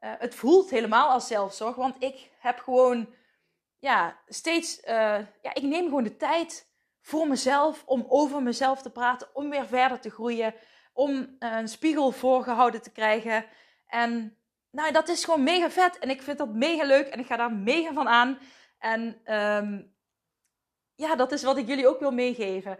Uh, 0.00 0.12
het 0.18 0.34
voelt 0.34 0.70
helemaal 0.70 1.08
als 1.08 1.26
zelfzorg, 1.26 1.76
want 1.76 1.96
ik 1.98 2.30
heb 2.38 2.58
gewoon 2.58 3.14
ja, 3.78 4.18
steeds, 4.28 4.80
uh, 4.80 5.18
ja, 5.42 5.54
ik 5.54 5.62
neem 5.62 5.84
gewoon 5.84 6.04
de 6.04 6.16
tijd 6.16 6.70
voor 7.00 7.28
mezelf 7.28 7.82
om 7.86 8.06
over 8.08 8.42
mezelf 8.42 8.82
te 8.82 8.90
praten, 8.90 9.28
om 9.32 9.50
weer 9.50 9.66
verder 9.66 10.00
te 10.00 10.10
groeien, 10.10 10.54
om 10.92 11.36
een 11.38 11.68
spiegel 11.68 12.12
voorgehouden 12.12 12.82
te 12.82 12.92
krijgen. 12.92 13.44
En 13.86 14.36
nou, 14.70 14.92
dat 14.92 15.08
is 15.08 15.24
gewoon 15.24 15.42
mega 15.42 15.70
vet. 15.70 15.98
En 15.98 16.10
ik 16.10 16.22
vind 16.22 16.38
dat 16.38 16.54
mega 16.54 16.84
leuk. 16.84 17.06
En 17.06 17.18
ik 17.18 17.26
ga 17.26 17.36
daar 17.36 17.52
mega 17.52 17.92
van 17.92 18.08
aan. 18.08 18.38
En 18.78 19.20
ehm, 19.24 19.82
ja, 20.94 21.16
dat 21.16 21.32
is 21.32 21.42
wat 21.42 21.56
ik 21.56 21.66
jullie 21.66 21.88
ook 21.88 22.00
wil 22.00 22.10
meegeven. 22.10 22.78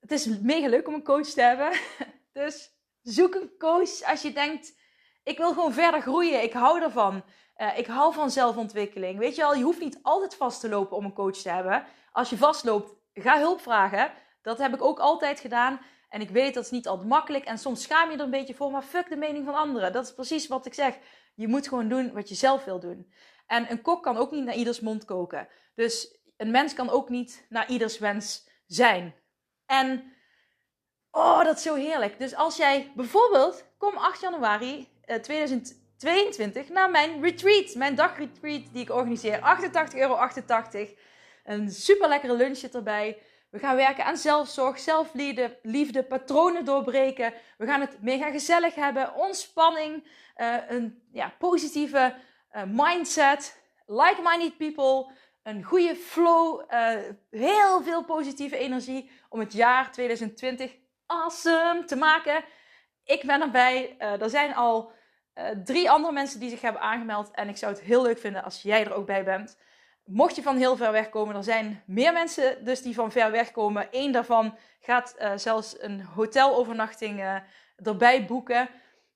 Het 0.00 0.12
is 0.12 0.26
mega 0.26 0.68
leuk 0.68 0.88
om 0.88 0.94
een 0.94 1.04
coach 1.04 1.26
te 1.26 1.42
hebben. 1.42 1.78
dus 2.32 2.70
zoek 3.02 3.34
een 3.34 3.50
coach 3.58 4.02
als 4.02 4.22
je 4.22 4.32
denkt: 4.32 4.78
ik 5.24 5.38
wil 5.38 5.52
gewoon 5.52 5.72
verder 5.72 6.00
groeien. 6.00 6.42
Ik 6.42 6.52
hou 6.52 6.82
ervan. 6.82 7.22
Uh, 7.56 7.78
ik 7.78 7.86
hou 7.86 8.14
van 8.14 8.30
zelfontwikkeling. 8.30 9.18
Weet 9.18 9.36
je 9.36 9.44
al, 9.44 9.54
je 9.54 9.62
hoeft 9.62 9.80
niet 9.80 9.98
altijd 10.02 10.34
vast 10.34 10.60
te 10.60 10.68
lopen 10.68 10.96
om 10.96 11.04
een 11.04 11.12
coach 11.12 11.36
te 11.36 11.48
hebben. 11.48 11.84
Als 12.12 12.30
je 12.30 12.36
vastloopt, 12.36 12.94
ga 13.14 13.38
hulp 13.38 13.60
vragen. 13.60 14.12
Dat 14.42 14.58
heb 14.58 14.74
ik 14.74 14.82
ook 14.82 14.98
altijd 14.98 15.40
gedaan. 15.40 15.80
En 16.08 16.20
ik 16.20 16.30
weet 16.30 16.54
dat 16.54 16.64
is 16.64 16.70
niet 16.70 16.88
altijd 16.88 17.08
makkelijk. 17.08 17.44
En 17.44 17.58
soms 17.58 17.82
schaam 17.82 18.10
je 18.10 18.16
er 18.16 18.22
een 18.22 18.30
beetje 18.30 18.54
voor. 18.54 18.70
Maar 18.70 18.82
fuck 18.82 19.08
de 19.08 19.16
mening 19.16 19.44
van 19.44 19.54
anderen. 19.54 19.92
Dat 19.92 20.04
is 20.04 20.14
precies 20.14 20.46
wat 20.48 20.66
ik 20.66 20.74
zeg. 20.74 20.98
Je 21.34 21.48
moet 21.48 21.68
gewoon 21.68 21.88
doen 21.88 22.12
wat 22.12 22.28
je 22.28 22.34
zelf 22.34 22.64
wil 22.64 22.80
doen. 22.80 23.12
En 23.46 23.70
een 23.70 23.82
kok 23.82 24.02
kan 24.02 24.16
ook 24.16 24.30
niet 24.30 24.44
naar 24.44 24.54
ieders 24.54 24.80
mond 24.80 25.04
koken. 25.04 25.48
Dus 25.74 26.18
een 26.36 26.50
mens 26.50 26.74
kan 26.74 26.90
ook 26.90 27.08
niet 27.08 27.46
naar 27.48 27.68
ieders 27.68 27.98
wens 27.98 28.48
zijn. 28.66 29.14
En 29.66 30.12
oh, 31.10 31.44
dat 31.44 31.56
is 31.56 31.62
zo 31.62 31.74
heerlijk. 31.74 32.18
Dus 32.18 32.34
als 32.34 32.56
jij 32.56 32.92
bijvoorbeeld, 32.94 33.64
kom 33.78 33.96
8 33.96 34.20
januari 34.20 34.88
2022 35.22 36.68
naar 36.68 36.90
mijn 36.90 37.22
retreat, 37.22 37.74
mijn 37.74 37.94
dagretreat 37.94 38.62
die 38.72 38.82
ik 38.82 38.90
organiseer. 38.90 39.38
88,88 39.92 39.98
euro. 39.98 40.14
88. 40.14 40.90
Een 41.44 41.70
super 41.70 42.08
lekkere 42.08 42.34
lunch 42.34 42.58
erbij. 42.58 43.18
We 43.54 43.60
gaan 43.60 43.76
werken 43.76 44.04
aan 44.04 44.16
zelfzorg, 44.16 44.78
zelfliefde, 44.78 45.58
liefde, 45.62 46.04
patronen 46.04 46.64
doorbreken. 46.64 47.32
We 47.58 47.66
gaan 47.66 47.80
het 47.80 48.02
mega 48.02 48.30
gezellig 48.30 48.74
hebben, 48.74 49.14
ontspanning, 49.14 50.04
uh, 50.36 50.56
een 50.68 51.02
ja, 51.12 51.34
positieve 51.38 52.14
uh, 52.52 52.62
mindset, 52.66 53.60
like-minded 53.86 54.56
people, 54.56 55.12
een 55.42 55.62
goede 55.62 55.96
flow, 55.96 56.70
heel 57.30 57.82
veel 57.82 58.04
positieve 58.04 58.56
energie 58.56 59.10
om 59.28 59.40
het 59.40 59.52
jaar 59.52 59.92
2020 59.92 60.76
awesome 61.06 61.84
te 61.84 61.96
maken. 61.96 62.44
Ik 63.04 63.22
ben 63.22 63.40
erbij. 63.40 63.96
er 63.98 64.30
zijn 64.30 64.54
al 64.54 64.92
drie 65.64 65.90
andere 65.90 66.12
mensen 66.12 66.40
die 66.40 66.50
zich 66.50 66.60
hebben 66.60 66.82
aangemeld 66.82 67.30
en 67.30 67.48
ik 67.48 67.56
zou 67.56 67.72
het 67.72 67.82
heel 67.82 68.02
leuk 68.02 68.18
vinden 68.18 68.44
als 68.44 68.62
jij 68.62 68.84
er 68.84 68.94
ook 68.94 69.06
bij 69.06 69.24
bent. 69.24 69.58
Mocht 70.04 70.36
je 70.36 70.42
van 70.42 70.56
heel 70.56 70.76
ver 70.76 70.92
weg 70.92 71.08
komen, 71.08 71.36
er 71.36 71.44
zijn 71.44 71.82
meer 71.86 72.12
mensen 72.12 72.64
dus 72.64 72.82
die 72.82 72.94
van 72.94 73.12
ver 73.12 73.30
weg 73.30 73.50
komen. 73.50 73.88
Eén 73.90 74.12
daarvan 74.12 74.56
gaat 74.80 75.16
uh, 75.18 75.32
zelfs 75.36 75.82
een 75.82 76.02
hotelovernachting 76.02 77.20
uh, 77.20 77.36
erbij 77.76 78.26
boeken. 78.26 78.68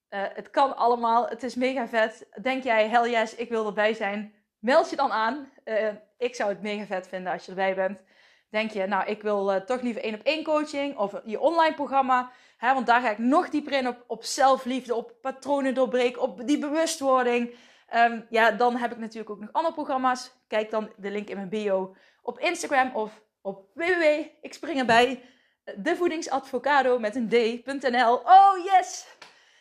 Het 0.08 0.50
kan 0.50 0.76
allemaal, 0.76 1.28
het 1.28 1.42
is 1.42 1.54
mega 1.54 1.88
vet. 1.88 2.28
Denk 2.42 2.62
jij, 2.62 2.88
hell 2.88 3.10
yes, 3.10 3.34
ik 3.34 3.48
wil 3.48 3.66
erbij 3.66 3.94
zijn. 3.94 4.34
Meld 4.58 4.90
je 4.90 4.96
dan 4.96 5.12
aan. 5.12 5.52
ik 6.18 6.34
zou 6.34 6.48
het 6.48 6.62
mega 6.62 6.86
vet 6.86 7.08
vinden 7.08 7.32
als 7.32 7.44
je 7.44 7.50
erbij 7.50 7.74
bent. 7.74 8.02
Denk 8.50 8.70
je, 8.70 8.86
nou, 8.86 9.06
ik 9.06 9.22
wil 9.22 9.64
toch 9.64 9.80
liever 9.80 10.02
één 10.02 10.14
op 10.14 10.22
één 10.22 10.44
coaching 10.44 10.96
of 10.96 11.20
je 11.24 11.40
online 11.40 11.74
programma. 11.74 12.30
Want 12.60 12.86
daar 12.86 13.00
ga 13.00 13.10
ik 13.10 13.18
nog 13.18 13.48
dieper 13.48 13.72
in 13.72 13.88
op, 13.88 14.04
op 14.06 14.24
zelfliefde, 14.24 14.94
op 14.94 15.14
patronen 15.20 15.74
doorbreken, 15.74 16.22
op 16.22 16.46
die 16.46 16.58
bewustwording. 16.58 17.54
Um, 17.94 18.26
ja, 18.30 18.50
dan 18.50 18.76
heb 18.76 18.92
ik 18.92 18.98
natuurlijk 18.98 19.30
ook 19.30 19.40
nog 19.40 19.52
andere 19.52 19.74
programma's. 19.74 20.32
Kijk 20.46 20.70
dan 20.70 20.92
de 20.96 21.10
link 21.10 21.28
in 21.28 21.36
mijn 21.36 21.48
bio 21.48 21.94
op 22.22 22.38
Instagram 22.38 22.94
of 22.94 23.22
op 23.42 23.70
www. 23.74 24.02
Ik 24.40 24.54
spring 24.54 24.78
erbij. 24.78 25.22
De 25.76 25.96
voedingsadvocado 25.96 26.98
met 26.98 27.14
een 27.14 27.28
d.nl. 27.28 28.14
Oh 28.14 28.64
yes! 28.64 29.06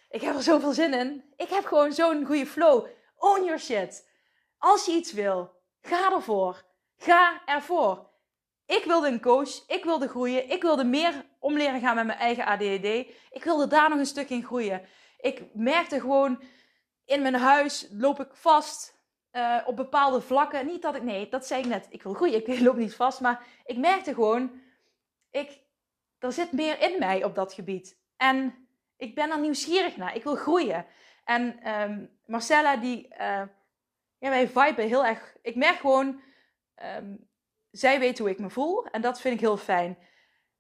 Ik 0.09 0.21
heb 0.21 0.35
er 0.35 0.43
zoveel 0.43 0.71
zin 0.71 0.93
in. 0.93 1.23
Ik 1.35 1.49
heb 1.49 1.65
gewoon 1.65 1.93
zo'n 1.93 2.25
goede 2.25 2.45
flow. 2.45 2.87
Own 3.17 3.43
your 3.43 3.59
shit. 3.59 4.09
Als 4.57 4.85
je 4.85 4.91
iets 4.91 5.11
wil, 5.11 5.51
ga 5.81 6.11
ervoor. 6.11 6.63
Ga 6.97 7.41
ervoor. 7.45 8.09
Ik 8.65 8.83
wilde 8.83 9.07
een 9.07 9.21
coach. 9.21 9.67
Ik 9.67 9.83
wilde 9.83 10.07
groeien. 10.07 10.49
Ik 10.49 10.61
wilde 10.61 10.83
meer 10.83 11.25
om 11.39 11.57
leren 11.57 11.79
gaan 11.79 11.95
met 11.95 12.05
mijn 12.05 12.19
eigen 12.19 12.45
ADHD. 12.45 12.85
Ik 13.29 13.43
wilde 13.43 13.67
daar 13.67 13.89
nog 13.89 13.99
een 13.99 14.05
stuk 14.05 14.29
in 14.29 14.43
groeien. 14.43 14.81
Ik 15.17 15.43
merkte 15.53 15.99
gewoon 15.99 16.41
in 17.05 17.21
mijn 17.21 17.35
huis 17.35 17.87
loop 17.91 18.19
ik 18.19 18.29
vast 18.33 18.97
uh, 19.31 19.61
op 19.65 19.75
bepaalde 19.75 20.21
vlakken. 20.21 20.65
Niet 20.65 20.81
dat 20.81 20.95
ik, 20.95 21.03
nee, 21.03 21.29
dat 21.29 21.47
zei 21.47 21.61
ik 21.61 21.67
net. 21.67 21.87
Ik 21.89 22.03
wil 22.03 22.13
groeien, 22.13 22.47
ik 22.47 22.59
loop 22.67 22.75
niet 22.75 22.95
vast. 22.95 23.19
Maar 23.21 23.45
ik 23.65 23.77
merkte 23.77 24.13
gewoon, 24.13 24.61
ik, 25.31 25.59
er 26.19 26.31
zit 26.31 26.51
meer 26.51 26.81
in 26.81 26.99
mij 26.99 27.23
op 27.23 27.35
dat 27.35 27.53
gebied. 27.53 27.97
En 28.17 28.67
ik 28.97 29.15
ben 29.15 29.31
er 29.31 29.39
nieuwsgierig 29.39 29.97
naar. 29.97 30.15
Ik 30.15 30.23
wil 30.23 30.35
groeien. 30.35 30.85
En 31.23 31.71
um, 31.71 32.09
Marcella, 32.25 32.77
die, 32.77 33.07
uh, 33.11 33.43
ja, 34.17 34.29
wij 34.29 34.47
viben 34.47 34.87
heel 34.87 35.05
erg. 35.05 35.35
Ik 35.41 35.55
merk 35.55 35.79
gewoon, 35.79 36.21
um, 36.97 37.27
zij 37.71 37.99
weet 37.99 38.19
hoe 38.19 38.29
ik 38.29 38.39
me 38.39 38.49
voel. 38.49 38.85
En 38.85 39.01
dat 39.01 39.21
vind 39.21 39.33
ik 39.33 39.39
heel 39.39 39.57
fijn. 39.57 39.97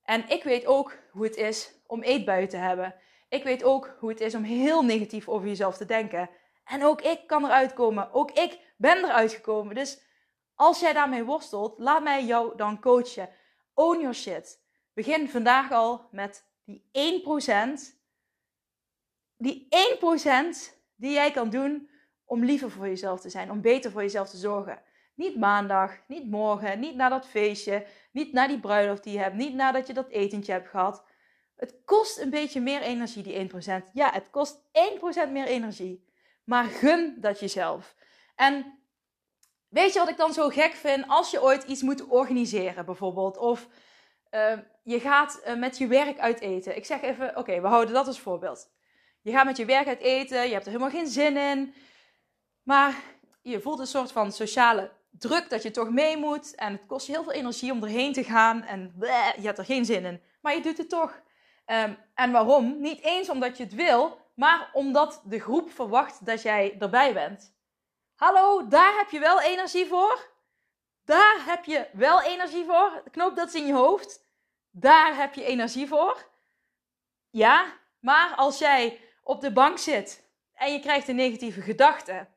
En 0.07 0.29
ik 0.29 0.43
weet 0.43 0.65
ook 0.65 0.97
hoe 1.11 1.23
het 1.23 1.35
is 1.35 1.71
om 1.87 2.01
eetbuien 2.01 2.49
te 2.49 2.57
hebben. 2.57 2.95
Ik 3.29 3.43
weet 3.43 3.63
ook 3.63 3.95
hoe 3.99 4.09
het 4.09 4.21
is 4.21 4.35
om 4.35 4.43
heel 4.43 4.83
negatief 4.83 5.27
over 5.27 5.47
jezelf 5.47 5.77
te 5.77 5.85
denken. 5.85 6.29
En 6.63 6.83
ook 6.83 7.01
ik 7.01 7.27
kan 7.27 7.45
eruit 7.45 7.73
komen. 7.73 8.11
Ook 8.11 8.31
ik 8.31 8.59
ben 8.77 8.97
eruit 8.97 9.33
gekomen. 9.33 9.75
Dus 9.75 10.01
als 10.55 10.79
jij 10.79 10.93
daarmee 10.93 11.23
worstelt, 11.23 11.79
laat 11.79 12.03
mij 12.03 12.25
jou 12.25 12.57
dan 12.57 12.79
coachen. 12.79 13.29
Own 13.73 13.99
your 13.99 14.15
shit. 14.15 14.59
Begin 14.93 15.29
vandaag 15.29 15.71
al 15.71 16.07
met 16.11 16.45
die 16.65 16.89
1%. 16.91 17.95
Die 19.37 19.67
1% 20.69 20.75
die 20.95 21.11
jij 21.11 21.31
kan 21.31 21.49
doen 21.49 21.89
om 22.25 22.43
liever 22.43 22.71
voor 22.71 22.87
jezelf 22.87 23.21
te 23.21 23.29
zijn. 23.29 23.51
Om 23.51 23.61
beter 23.61 23.91
voor 23.91 24.01
jezelf 24.01 24.29
te 24.29 24.37
zorgen. 24.37 24.81
Niet 25.17 25.37
maandag, 25.37 25.91
niet 26.07 26.29
morgen, 26.29 26.79
niet 26.79 26.95
na 26.95 27.09
dat 27.09 27.27
feestje, 27.27 27.85
niet 28.11 28.33
na 28.33 28.47
die 28.47 28.59
bruiloft 28.59 29.03
die 29.03 29.13
je 29.13 29.19
hebt, 29.19 29.35
niet 29.35 29.53
nadat 29.53 29.87
je 29.87 29.93
dat 29.93 30.09
etentje 30.09 30.51
hebt 30.51 30.69
gehad. 30.69 31.03
Het 31.55 31.75
kost 31.85 32.19
een 32.19 32.29
beetje 32.29 32.61
meer 32.61 32.81
energie, 32.81 33.23
die 33.23 33.49
1%. 33.49 33.91
Ja, 33.93 34.11
het 34.11 34.29
kost 34.29 34.61
1% 35.27 35.31
meer 35.31 35.45
energie. 35.45 36.05
Maar 36.43 36.63
gun 36.63 37.17
dat 37.19 37.39
jezelf. 37.39 37.95
En 38.35 38.79
weet 39.67 39.93
je 39.93 39.99
wat 39.99 40.09
ik 40.09 40.17
dan 40.17 40.33
zo 40.33 40.49
gek 40.49 40.73
vind? 40.73 41.07
Als 41.07 41.31
je 41.31 41.43
ooit 41.43 41.63
iets 41.63 41.81
moet 41.81 42.07
organiseren, 42.07 42.85
bijvoorbeeld. 42.85 43.37
Of 43.37 43.67
uh, 44.31 44.57
je 44.83 44.99
gaat 44.99 45.41
uh, 45.47 45.55
met 45.55 45.77
je 45.77 45.87
werk 45.87 46.19
uit 46.19 46.39
eten. 46.39 46.75
Ik 46.75 46.85
zeg 46.85 47.01
even, 47.01 47.37
oké, 47.37 47.61
we 47.61 47.67
houden 47.67 47.93
dat 47.93 48.07
als 48.07 48.19
voorbeeld. 48.19 48.69
Je 49.21 49.31
gaat 49.31 49.45
met 49.45 49.57
je 49.57 49.65
werk 49.65 49.87
uit 49.87 49.99
eten, 49.99 50.47
je 50.47 50.53
hebt 50.53 50.65
er 50.65 50.71
helemaal 50.71 50.93
geen 50.93 51.07
zin 51.07 51.37
in. 51.37 51.73
Maar 52.63 52.95
je 53.41 53.61
voelt 53.61 53.79
een 53.79 53.87
soort 53.87 54.11
van 54.11 54.31
sociale 54.31 54.91
druk 55.19 55.49
dat 55.49 55.63
je 55.63 55.71
toch 55.71 55.89
mee 55.89 56.17
moet. 56.17 56.55
En 56.55 56.71
het 56.71 56.85
kost 56.85 57.07
heel 57.07 57.23
veel 57.23 57.31
energie 57.31 57.71
om 57.71 57.83
erheen 57.83 58.13
te 58.13 58.23
gaan. 58.23 58.63
En 58.63 58.93
je 59.39 59.45
hebt 59.45 59.57
er 59.57 59.65
geen 59.65 59.85
zin 59.85 60.05
in. 60.05 60.21
Maar 60.41 60.55
je 60.55 60.61
doet 60.61 60.77
het 60.77 60.89
toch. 60.89 61.21
Um, 61.65 61.97
en 62.15 62.31
waarom? 62.31 62.81
Niet 62.81 63.01
eens 63.01 63.29
omdat 63.29 63.57
je 63.57 63.63
het 63.63 63.73
wil, 63.73 64.17
maar 64.35 64.69
omdat 64.73 65.21
de 65.25 65.39
groep 65.39 65.71
verwacht 65.71 66.25
dat 66.25 66.41
jij 66.41 66.75
erbij 66.79 67.13
bent. 67.13 67.55
Hallo, 68.15 68.67
daar 68.67 68.97
heb 68.97 69.09
je 69.09 69.19
wel 69.19 69.41
energie 69.41 69.87
voor. 69.87 70.35
Daar 71.05 71.43
heb 71.45 71.65
je 71.65 71.87
wel 71.93 72.21
energie 72.21 72.65
voor. 72.65 73.03
Knoop 73.11 73.35
dat 73.35 73.53
in 73.53 73.65
je 73.65 73.73
hoofd. 73.73 74.25
Daar 74.71 75.15
heb 75.15 75.33
je 75.33 75.43
energie 75.43 75.87
voor. 75.87 76.25
Ja, 77.29 77.73
maar 77.99 78.35
als 78.35 78.57
jij 78.57 78.99
op 79.23 79.41
de 79.41 79.51
bank 79.51 79.77
zit 79.77 80.29
en 80.53 80.71
je 80.73 80.79
krijgt 80.79 81.07
een 81.07 81.15
negatieve 81.15 81.61
gedachte. 81.61 82.27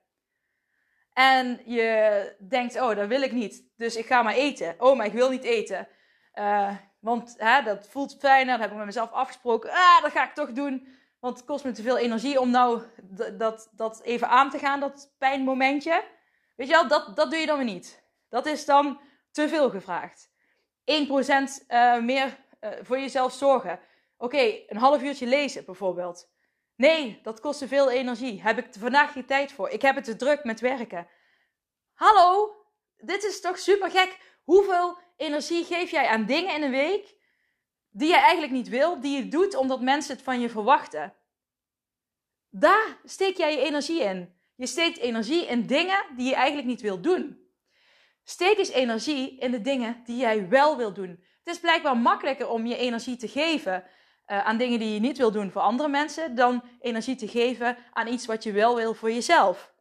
En 1.20 1.60
je 1.64 2.36
denkt, 2.38 2.80
oh, 2.80 2.96
dat 2.96 3.08
wil 3.08 3.22
ik 3.22 3.32
niet. 3.32 3.64
Dus 3.76 3.96
ik 3.96 4.06
ga 4.06 4.22
maar 4.22 4.34
eten. 4.34 4.74
Oh, 4.78 4.96
maar 4.96 5.06
ik 5.06 5.12
wil 5.12 5.30
niet 5.30 5.44
eten. 5.44 5.88
Uh, 6.34 6.76
want 7.00 7.34
hè, 7.38 7.62
dat 7.62 7.88
voelt 7.88 8.16
fijner. 8.18 8.52
Dat 8.52 8.60
heb 8.60 8.70
ik 8.70 8.76
met 8.76 8.86
mezelf 8.86 9.12
afgesproken. 9.12 9.70
Ah, 9.70 10.02
dat 10.02 10.12
ga 10.12 10.24
ik 10.24 10.34
toch 10.34 10.52
doen. 10.52 10.88
Want 11.18 11.36
het 11.36 11.46
kost 11.46 11.64
me 11.64 11.72
te 11.72 11.82
veel 11.82 11.98
energie 11.98 12.40
om 12.40 12.50
nou 12.50 12.82
dat, 13.38 13.70
dat 13.72 14.02
even 14.02 14.28
aan 14.28 14.50
te 14.50 14.58
gaan, 14.58 14.80
dat 14.80 15.14
pijnmomentje. 15.18 16.04
Weet 16.56 16.66
je 16.66 16.72
wel, 16.72 16.88
dat, 16.88 17.16
dat 17.16 17.30
doe 17.30 17.40
je 17.40 17.46
dan 17.46 17.56
weer 17.56 17.66
niet. 17.66 18.02
Dat 18.28 18.46
is 18.46 18.64
dan 18.64 19.00
te 19.30 19.48
veel 19.48 19.70
gevraagd. 19.70 20.30
1% 20.30 20.32
uh, 20.84 21.46
eh, 21.66 22.02
meer 22.02 22.36
uh, 22.60 22.70
voor 22.82 22.98
jezelf 22.98 23.32
zorgen. 23.32 23.80
Oké, 24.16 24.52
een 24.66 24.76
half 24.76 25.02
uurtje 25.02 25.26
lezen 25.26 25.64
bijvoorbeeld. 25.64 26.30
Nee, 26.80 27.20
dat 27.22 27.40
kost 27.40 27.58
te 27.58 27.68
veel 27.68 27.90
energie. 27.90 28.42
Heb 28.42 28.58
ik 28.58 28.66
vandaag 28.78 29.12
geen 29.12 29.26
tijd 29.26 29.52
voor? 29.52 29.68
Ik 29.68 29.82
heb 29.82 29.94
het 29.94 30.04
te 30.04 30.16
druk 30.16 30.44
met 30.44 30.60
werken. 30.60 31.08
Hallo, 31.94 32.56
dit 32.96 33.24
is 33.24 33.40
toch 33.40 33.58
super 33.58 33.90
gek? 33.90 34.18
Hoeveel 34.44 34.98
energie 35.16 35.64
geef 35.64 35.90
jij 35.90 36.06
aan 36.06 36.26
dingen 36.26 36.54
in 36.54 36.62
een 36.62 36.70
week 36.70 37.14
die 37.90 38.08
je 38.08 38.16
eigenlijk 38.16 38.52
niet 38.52 38.68
wil, 38.68 39.00
die 39.00 39.16
je 39.16 39.28
doet 39.28 39.54
omdat 39.54 39.80
mensen 39.80 40.14
het 40.14 40.24
van 40.24 40.40
je 40.40 40.48
verwachten? 40.48 41.14
Daar 42.50 42.98
steek 43.04 43.36
jij 43.36 43.52
je 43.52 43.64
energie 43.64 44.02
in. 44.02 44.34
Je 44.54 44.66
steekt 44.66 44.98
energie 44.98 45.46
in 45.46 45.66
dingen 45.66 46.04
die 46.16 46.28
je 46.28 46.34
eigenlijk 46.34 46.66
niet 46.66 46.80
wil 46.80 47.00
doen. 47.00 47.50
Steek 48.24 48.58
eens 48.58 48.70
energie 48.70 49.38
in 49.38 49.50
de 49.50 49.60
dingen 49.60 50.02
die 50.04 50.16
jij 50.16 50.48
wel 50.48 50.76
wil 50.76 50.92
doen. 50.92 51.24
Het 51.44 51.54
is 51.54 51.60
blijkbaar 51.60 51.96
makkelijker 51.96 52.48
om 52.48 52.66
je 52.66 52.76
energie 52.76 53.16
te 53.16 53.28
geven 53.28 53.84
aan 54.38 54.56
dingen 54.56 54.78
die 54.78 54.94
je 54.94 55.00
niet 55.00 55.18
wil 55.18 55.30
doen 55.30 55.50
voor 55.50 55.62
andere 55.62 55.88
mensen, 55.88 56.34
dan 56.34 56.62
energie 56.80 57.16
te 57.16 57.28
geven 57.28 57.76
aan 57.92 58.06
iets 58.06 58.26
wat 58.26 58.42
je 58.42 58.52
wel 58.52 58.76
wil 58.76 58.94
voor 58.94 59.10
jezelf. 59.10 59.72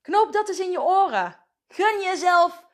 Knoop 0.00 0.32
dat 0.32 0.48
eens 0.48 0.58
in 0.58 0.70
je 0.70 0.82
oren. 0.82 1.40
Gun 1.68 2.00
jezelf 2.00 2.64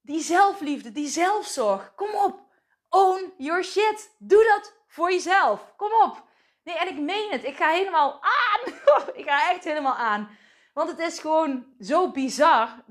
die 0.00 0.20
zelfliefde, 0.20 0.92
die 0.92 1.08
zelfzorg. 1.08 1.94
Kom 1.94 2.14
op. 2.14 2.40
Own 2.88 3.34
your 3.38 3.64
shit. 3.64 4.14
Doe 4.18 4.44
dat 4.44 4.76
voor 4.86 5.12
jezelf. 5.12 5.72
Kom 5.76 5.92
op. 5.92 6.24
Nee, 6.64 6.78
en 6.78 6.88
ik 6.88 6.98
meen 6.98 7.30
het. 7.30 7.44
Ik 7.44 7.56
ga 7.56 7.68
helemaal 7.68 8.22
aan. 8.22 8.72
ik 9.20 9.24
ga 9.24 9.50
echt 9.50 9.64
helemaal 9.64 9.94
aan. 9.94 10.38
Want 10.74 10.90
het 10.90 10.98
is 10.98 11.18
gewoon 11.18 11.74
zo 11.80 12.10
bizar 12.10 12.84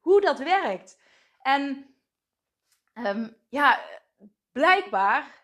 hoe 0.00 0.20
dat 0.20 0.38
werkt. 0.38 0.98
En 1.42 1.94
um, 2.94 3.36
ja, 3.48 3.80
blijkbaar 4.52 5.43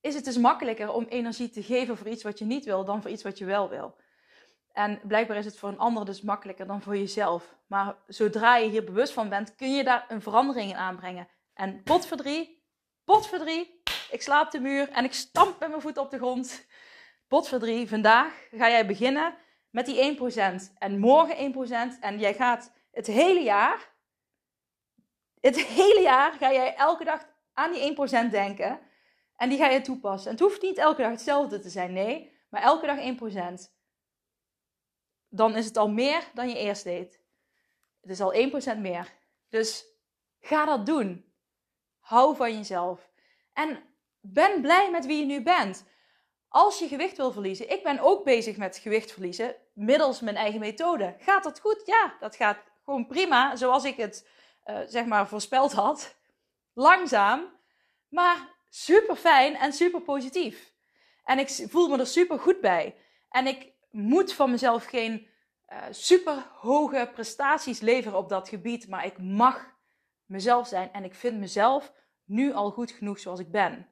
is 0.00 0.14
het 0.14 0.24
dus 0.24 0.38
makkelijker 0.38 0.92
om 0.92 1.04
energie 1.04 1.50
te 1.50 1.62
geven 1.62 1.96
voor 1.96 2.08
iets 2.08 2.22
wat 2.22 2.38
je 2.38 2.44
niet 2.44 2.64
wil 2.64 2.84
dan 2.84 3.02
voor 3.02 3.10
iets 3.10 3.22
wat 3.22 3.38
je 3.38 3.44
wel 3.44 3.68
wil. 3.68 3.96
En 4.72 5.00
blijkbaar 5.02 5.36
is 5.36 5.44
het 5.44 5.58
voor 5.58 5.68
een 5.68 5.78
ander 5.78 6.04
dus 6.04 6.20
makkelijker 6.20 6.66
dan 6.66 6.82
voor 6.82 6.96
jezelf. 6.96 7.54
Maar 7.66 7.96
zodra 8.06 8.56
je 8.56 8.68
hier 8.68 8.84
bewust 8.84 9.12
van 9.12 9.28
bent, 9.28 9.54
kun 9.54 9.74
je 9.74 9.84
daar 9.84 10.04
een 10.08 10.22
verandering 10.22 10.70
in 10.70 10.76
aanbrengen. 10.76 11.28
En 11.54 11.82
potverdrie, 11.82 12.62
potverdrie, 13.04 13.82
ik 14.10 14.22
slaap 14.22 14.50
de 14.50 14.60
muur 14.60 14.88
en 14.88 15.04
ik 15.04 15.12
stamp 15.12 15.60
met 15.60 15.68
mijn 15.68 15.80
voet 15.80 15.98
op 15.98 16.10
de 16.10 16.16
grond. 16.16 16.66
Potverdrie, 17.28 17.88
vandaag 17.88 18.32
ga 18.50 18.70
jij 18.70 18.86
beginnen 18.86 19.34
met 19.70 19.86
die 19.86 20.18
1%. 20.18 20.78
En 20.78 20.98
morgen 20.98 21.52
1%. 21.96 21.98
En 22.00 22.18
jij 22.18 22.34
gaat 22.34 22.72
het 22.90 23.06
hele 23.06 23.42
jaar, 23.42 23.88
het 25.40 25.60
hele 25.60 26.00
jaar 26.00 26.32
ga 26.32 26.52
jij 26.52 26.74
elke 26.74 27.04
dag 27.04 27.26
aan 27.52 27.72
die 27.72 27.96
1% 28.26 28.30
denken. 28.30 28.80
En 29.38 29.48
die 29.48 29.58
ga 29.58 29.68
je 29.68 29.80
toepassen. 29.80 30.30
En 30.30 30.36
het 30.36 30.44
hoeft 30.44 30.62
niet 30.62 30.78
elke 30.78 31.02
dag 31.02 31.10
hetzelfde 31.10 31.58
te 31.58 31.68
zijn, 31.68 31.92
nee. 31.92 32.36
Maar 32.48 32.62
elke 32.62 32.86
dag 32.86 32.98
1% 32.98 33.76
dan 35.28 35.56
is 35.56 35.64
het 35.64 35.76
al 35.76 35.88
meer 35.88 36.30
dan 36.34 36.48
je 36.48 36.58
eerst 36.58 36.84
deed. 36.84 37.20
Het 38.00 38.10
is 38.10 38.20
al 38.20 38.34
1% 38.76 38.78
meer. 38.78 39.14
Dus 39.48 39.84
ga 40.40 40.64
dat 40.64 40.86
doen. 40.86 41.32
Hou 41.98 42.36
van 42.36 42.52
jezelf. 42.52 43.10
En 43.52 43.82
ben 44.20 44.60
blij 44.60 44.90
met 44.90 45.06
wie 45.06 45.18
je 45.18 45.26
nu 45.26 45.42
bent. 45.42 45.86
Als 46.48 46.78
je 46.78 46.88
gewicht 46.88 47.16
wil 47.16 47.32
verliezen, 47.32 47.70
ik 47.70 47.82
ben 47.82 47.98
ook 47.98 48.24
bezig 48.24 48.56
met 48.56 48.76
gewicht 48.76 49.12
verliezen 49.12 49.56
middels 49.72 50.20
mijn 50.20 50.36
eigen 50.36 50.60
methode. 50.60 51.16
Gaat 51.18 51.44
dat 51.44 51.60
goed? 51.60 51.82
Ja, 51.84 52.16
dat 52.20 52.36
gaat 52.36 52.58
gewoon 52.84 53.06
prima, 53.06 53.56
zoals 53.56 53.84
ik 53.84 53.96
het 53.96 54.28
uh, 54.64 54.80
zeg 54.86 55.04
maar 55.04 55.28
voorspeld 55.28 55.72
had. 55.72 56.16
Langzaam, 56.72 57.58
maar 58.08 58.56
super 58.68 59.16
fijn 59.16 59.56
en 59.56 59.72
super 59.72 60.00
positief. 60.00 60.72
En 61.24 61.38
ik 61.38 61.48
voel 61.48 61.88
me 61.88 61.98
er 61.98 62.06
super 62.06 62.38
goed 62.38 62.60
bij. 62.60 62.96
En 63.28 63.46
ik 63.46 63.72
moet 63.90 64.32
van 64.32 64.50
mezelf 64.50 64.84
geen 64.84 65.28
uh, 65.68 65.82
super 65.90 66.50
hoge 66.52 67.10
prestaties 67.12 67.80
leveren 67.80 68.18
op 68.18 68.28
dat 68.28 68.48
gebied, 68.48 68.88
maar 68.88 69.04
ik 69.04 69.18
mag 69.18 69.76
mezelf 70.24 70.68
zijn 70.68 70.92
en 70.92 71.04
ik 71.04 71.14
vind 71.14 71.38
mezelf 71.38 71.92
nu 72.24 72.52
al 72.52 72.70
goed 72.70 72.90
genoeg 72.90 73.18
zoals 73.18 73.40
ik 73.40 73.50
ben. 73.50 73.88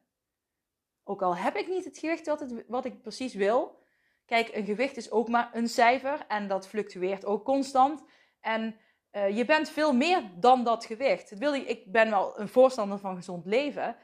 Ook 1.04 1.22
al 1.22 1.36
heb 1.36 1.56
ik 1.56 1.68
niet 1.68 1.84
het 1.84 1.98
gewicht 1.98 2.26
wat, 2.68 2.84
ik 2.84 3.02
precies 3.02 3.34
wil. 3.34 3.84
Kijk, 4.24 4.54
een 4.54 4.64
gewicht 4.64 4.96
is 4.96 5.10
ook 5.10 5.28
maar 5.28 5.50
een 5.52 5.68
cijfer 5.68 6.24
en 6.28 6.48
dat 6.48 6.68
fluctueert 6.68 7.24
ook 7.24 7.44
constant. 7.44 8.02
En 8.40 8.76
uh, 9.12 9.36
je 9.36 9.44
bent 9.44 9.70
veel 9.70 9.92
meer 9.92 10.30
dan 10.36 10.64
dat 10.64 10.84
gewicht. 10.84 11.42
ik 11.66 11.92
ben 11.92 12.10
wel 12.10 12.40
een 12.40 12.48
voorstander 12.48 12.98
van 12.98 13.16
gezond 13.16 13.46
leven, 13.46 13.96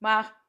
maar 0.00 0.44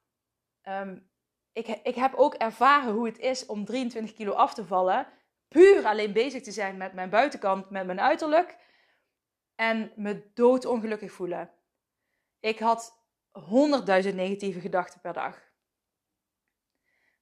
um, 0.64 1.10
ik, 1.54 1.68
ik 1.68 1.96
heb 1.96 2.14
ook 2.14 2.34
ervaren 2.34 2.94
hoe 2.94 3.06
het 3.06 3.20
is 3.20 3.46
om 3.46 3.66
23 3.66 4.16
kilo 4.16 4.32
af 4.32 4.54
te 4.54 4.66
vallen. 4.66 5.08
Puur 5.48 5.86
alleen 5.86 6.14
bezig 6.14 6.42
te 6.42 6.52
zijn 6.52 6.78
met 6.78 6.94
mijn 6.94 7.10
buitenkant, 7.10 7.70
met 7.70 7.86
mijn 7.86 8.02
uiterlijk. 8.02 8.58
En 9.56 9.92
me 9.96 10.32
doodongelukkig 10.34 11.12
voelen. 11.12 11.52
Ik 12.40 12.60
had 12.60 13.00
honderdduizend 13.32 14.16
negatieve 14.16 14.60
gedachten 14.60 15.02
per 15.02 15.14
dag. 15.14 15.50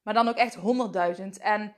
Maar 0.02 0.14
dan 0.14 0.28
ook 0.28 0.36
echt 0.36 0.54
honderdduizend. 0.54 1.38
En 1.38 1.76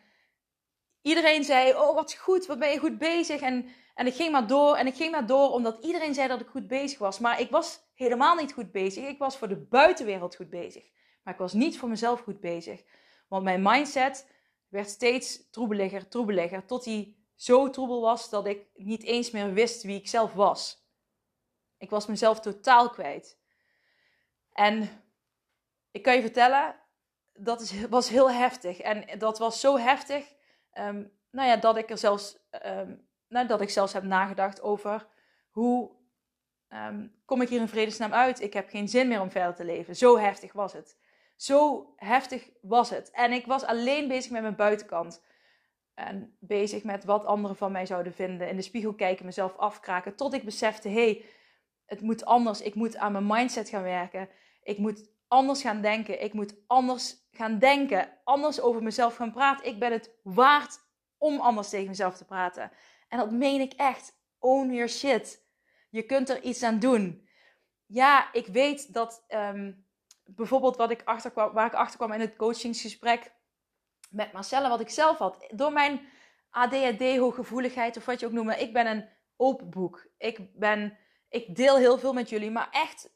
iedereen 1.03 1.45
zei: 1.45 1.75
Oh, 1.75 1.95
wat 1.95 2.15
goed, 2.15 2.47
wat 2.47 2.59
ben 2.59 2.71
je 2.71 2.79
goed 2.79 2.99
bezig. 2.99 3.41
En, 3.41 3.69
en 3.95 4.07
ik 4.07 4.15
ging 4.15 4.33
maar 4.33 4.47
door 4.47 4.77
en 4.77 4.87
ik 4.87 4.95
ging 4.95 5.11
maar 5.11 5.27
door, 5.27 5.51
omdat 5.51 5.85
iedereen 5.85 6.15
zei 6.15 6.29
dat 6.29 6.41
ik 6.41 6.49
goed 6.49 6.67
bezig 6.67 6.99
was. 6.99 7.19
Maar 7.19 7.41
ik 7.41 7.51
was 7.51 7.81
helemaal 8.03 8.37
niet 8.37 8.53
goed 8.53 8.73
bezig. 8.73 9.05
Ik 9.05 9.19
was 9.19 9.37
voor 9.37 9.49
de 9.49 9.57
buitenwereld 9.57 10.37
goed 10.37 10.51
bezig. 10.51 10.91
Maar 11.23 11.33
ik 11.33 11.41
was 11.41 11.53
niet 11.53 11.79
voor 11.79 11.88
mezelf 11.88 12.21
goed 12.21 12.41
bezig. 12.41 12.83
Want 13.29 13.45
mijn 13.45 13.62
mindset 13.62 14.31
werd 14.69 14.88
steeds 14.88 15.51
troebeliger, 15.51 16.09
troebeliger. 16.09 16.67
Tot 16.67 16.85
hij 16.85 17.17
zo 17.35 17.71
troebel 17.71 18.01
was 18.01 18.31
dat 18.31 18.47
ik 18.47 18.67
niet 18.75 19.03
eens 19.03 19.31
meer 19.31 19.53
wist 19.53 19.83
wie 19.83 19.99
ik 19.99 20.09
zelf 20.09 20.33
was. 20.33 20.87
Ik 21.79 21.91
was 21.91 22.07
mezelf 22.07 22.41
totaal 22.41 22.91
kwijt. 22.91 23.41
En 24.53 25.03
ik 25.91 26.03
kan 26.03 26.15
je 26.15 26.21
vertellen, 26.21 26.77
dat 27.33 27.61
is, 27.61 27.88
was 27.88 28.09
heel 28.09 28.31
heftig. 28.31 28.79
En 28.79 29.19
dat 29.19 29.38
was 29.38 29.61
zo 29.61 29.79
heftig, 29.79 30.35
um, 30.75 31.12
nou 31.31 31.49
ja, 31.49 31.57
dat 31.57 31.77
ik 31.77 31.91
er 31.91 31.99
zelfs, 31.99 32.38
um, 32.67 33.09
nou, 33.29 33.47
dat 33.47 33.61
ik 33.61 33.71
zelfs 33.71 33.93
heb 33.93 34.03
nagedacht 34.03 34.61
over 34.61 35.09
hoe 35.51 35.91
um, 36.75 37.15
kom 37.25 37.43
ik 37.43 37.49
hier 37.49 37.61
in 37.61 37.69
vredesnaam 37.69 38.13
uit? 38.13 38.41
Ik 38.41 38.53
heb 38.53 38.69
geen 38.69 38.89
zin 38.89 39.09
meer 39.09 39.21
om 39.21 39.31
verder 39.31 39.55
te 39.55 39.65
leven. 39.65 39.97
Zo 39.97 40.19
heftig 40.19 40.53
was 40.53 40.73
het. 40.73 40.97
Zo 41.37 41.93
heftig 41.97 42.51
was 42.61 42.91
het. 42.91 43.11
En 43.11 43.33
ik 43.33 43.47
was 43.47 43.65
alleen 43.65 44.09
bezig 44.09 44.31
met 44.31 44.43
mijn 44.43 44.57
buitenkant. 44.57 45.23
En 45.95 46.37
bezig 46.41 46.85
met 46.85 47.05
wat 47.05 47.25
anderen 47.25 47.57
van 47.57 47.73
mij 47.73 47.87
zouden 47.87 48.15
vinden. 48.15 48.49
In 48.49 48.57
de 48.57 48.63
spiegel 48.63 48.95
kijken, 48.95 49.25
mezelf 49.25 49.57
afkraken. 49.57 50.17
Tot 50.17 50.35
ik 50.35 50.45
besefte: 50.45 50.89
hé, 50.89 50.95
hey, 50.95 51.25
het 51.87 52.01
moet 52.01 52.25
anders. 52.25 52.61
Ik 52.61 52.75
moet 52.75 52.97
aan 52.97 53.13
mijn 53.13 53.27
mindset 53.27 53.69
gaan 53.69 53.83
werken. 53.83 54.29
Ik 54.63 54.79
moet 54.79 55.11
anders 55.29 55.63
gaan 55.63 55.81
denken. 55.81 56.23
Ik 56.23 56.33
moet 56.33 56.55
anders 56.67 57.17
gaan 57.31 57.59
denken. 57.59 58.09
Anders 58.25 58.61
over 58.61 58.83
mezelf 58.83 59.17
gaan 59.17 59.33
praten. 59.33 59.67
Ik 59.67 59.79
ben 59.79 59.93
het 59.93 60.11
waard 60.23 60.79
om 61.19 61.41
anders 61.41 61.69
tegen 61.69 61.89
mezelf 61.89 62.17
te 62.17 62.25
praten. 62.25 62.71
En 63.09 63.19
dat 63.19 63.31
meen 63.31 63.61
ik 63.61 63.73
echt. 63.73 64.21
Own 64.39 64.73
your 64.73 64.89
shit. 64.89 65.41
Je 65.92 66.02
kunt 66.02 66.28
er 66.28 66.42
iets 66.42 66.62
aan 66.62 66.78
doen. 66.78 67.28
Ja, 67.87 68.33
ik 68.33 68.46
weet 68.46 68.92
dat. 68.92 69.24
Um, 69.28 69.87
bijvoorbeeld 70.24 70.76
wat 70.76 70.90
ik 70.90 71.02
achterkwam, 71.05 71.52
waar 71.52 71.66
ik 71.66 71.74
achter 71.74 71.96
kwam 71.96 72.12
in 72.12 72.20
het 72.20 72.37
coachingsgesprek 72.37 73.33
met 74.11 74.33
Marcelle, 74.33 74.68
wat 74.68 74.81
ik 74.81 74.88
zelf 74.88 75.18
had. 75.18 75.46
Door 75.50 75.72
mijn 75.72 76.00
ADHD, 76.50 77.16
hooggevoeligheid 77.16 77.96
of 77.96 78.05
wat 78.05 78.20
je 78.20 78.26
ook 78.26 78.33
noemt. 78.33 78.61
Ik 78.61 78.72
ben 78.72 78.87
een 78.87 79.09
open 79.37 79.70
boek. 79.70 80.07
Ik, 80.18 80.59
ben, 80.59 80.98
ik 81.28 81.57
deel 81.57 81.76
heel 81.76 81.98
veel 81.98 82.12
met 82.12 82.28
jullie, 82.28 82.50
maar 82.50 82.68
echt 82.70 83.11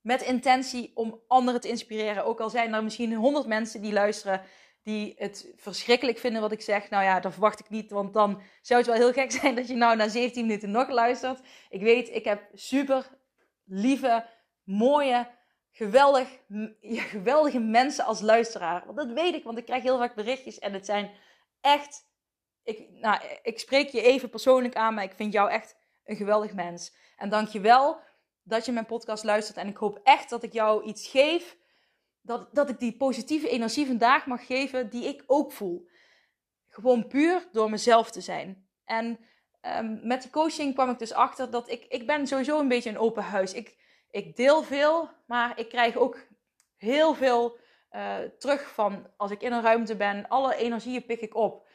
met 0.00 0.22
intentie 0.22 0.90
om 0.94 1.22
anderen 1.26 1.60
te 1.60 1.68
inspireren. 1.68 2.24
Ook 2.24 2.40
al 2.40 2.50
zijn 2.50 2.74
er 2.74 2.84
misschien 2.84 3.14
honderd 3.14 3.46
mensen 3.46 3.82
die 3.82 3.92
luisteren 3.92 4.42
die 4.82 5.14
het 5.16 5.52
verschrikkelijk 5.56 6.18
vinden 6.18 6.40
wat 6.40 6.52
ik 6.52 6.60
zeg. 6.60 6.90
Nou 6.90 7.04
ja, 7.04 7.20
dat 7.20 7.32
verwacht 7.32 7.60
ik 7.60 7.68
niet, 7.68 7.90
want 7.90 8.14
dan 8.14 8.42
zou 8.62 8.80
het 8.80 8.88
wel 8.88 8.98
heel 8.98 9.12
gek 9.12 9.30
zijn 9.40 9.54
dat 9.54 9.68
je 9.68 9.74
nou 9.74 9.96
na 9.96 10.08
17 10.08 10.46
minuten 10.46 10.70
nog 10.70 10.88
luistert. 10.88 11.40
Ik 11.68 11.82
weet, 11.82 12.08
ik 12.08 12.24
heb 12.24 12.48
super 12.54 13.18
lieve, 13.64 14.26
mooie, 14.64 15.28
geweldig, 15.70 16.38
geweldige 16.80 17.58
mensen 17.58 18.04
als 18.04 18.20
luisteraar. 18.20 18.82
Want 18.84 18.96
dat 18.96 19.12
weet 19.12 19.34
ik, 19.34 19.44
want 19.44 19.58
ik 19.58 19.64
krijg 19.64 19.82
heel 19.82 19.98
vaak 19.98 20.14
berichtjes 20.14 20.58
en 20.58 20.72
het 20.72 20.86
zijn 20.86 21.10
echt. 21.60 22.08
Ik, 22.62 22.90
nou, 22.90 23.20
ik 23.42 23.58
spreek 23.58 23.88
je 23.88 24.02
even 24.02 24.30
persoonlijk 24.30 24.74
aan, 24.74 24.94
maar 24.94 25.04
ik 25.04 25.14
vind 25.14 25.32
jou 25.32 25.50
echt 25.50 25.76
een 26.04 26.16
geweldig 26.16 26.54
mens. 26.54 26.94
En 27.16 27.28
dank 27.28 27.48
je 27.48 27.60
wel 27.60 28.00
dat 28.42 28.66
je 28.66 28.72
mijn 28.72 28.86
podcast 28.86 29.24
luistert. 29.24 29.58
En 29.58 29.68
ik 29.68 29.76
hoop 29.76 30.00
echt 30.02 30.30
dat 30.30 30.42
ik 30.42 30.52
jou 30.52 30.84
iets 30.84 31.08
geef. 31.08 31.56
Dat, 32.22 32.54
dat 32.54 32.68
ik 32.68 32.78
die 32.78 32.96
positieve 32.96 33.48
energie 33.48 33.86
vandaag 33.86 34.26
mag 34.26 34.46
geven 34.46 34.90
die 34.90 35.04
ik 35.04 35.22
ook 35.26 35.52
voel. 35.52 35.88
Gewoon 36.68 37.06
puur 37.06 37.48
door 37.52 37.70
mezelf 37.70 38.10
te 38.10 38.20
zijn. 38.20 38.68
En 38.84 39.18
um, 39.62 40.00
met 40.02 40.22
die 40.22 40.30
coaching 40.30 40.74
kwam 40.74 40.90
ik 40.90 40.98
dus 40.98 41.12
achter 41.12 41.50
dat 41.50 41.70
ik, 41.70 41.84
ik 41.88 42.06
ben 42.06 42.26
sowieso 42.26 42.60
een 42.60 42.68
beetje 42.68 42.90
een 42.90 42.98
open 42.98 43.22
huis. 43.22 43.52
Ik, 43.52 43.76
ik 44.10 44.36
deel 44.36 44.62
veel, 44.62 45.10
maar 45.26 45.58
ik 45.58 45.68
krijg 45.68 45.96
ook 45.96 46.26
heel 46.76 47.14
veel 47.14 47.58
uh, 47.92 48.16
terug 48.38 48.74
van 48.74 49.10
als 49.16 49.30
ik 49.30 49.42
in 49.42 49.52
een 49.52 49.62
ruimte 49.62 49.96
ben. 49.96 50.28
Alle 50.28 50.56
energieën 50.56 51.06
pik 51.06 51.20
ik 51.20 51.34
op. 51.34 51.68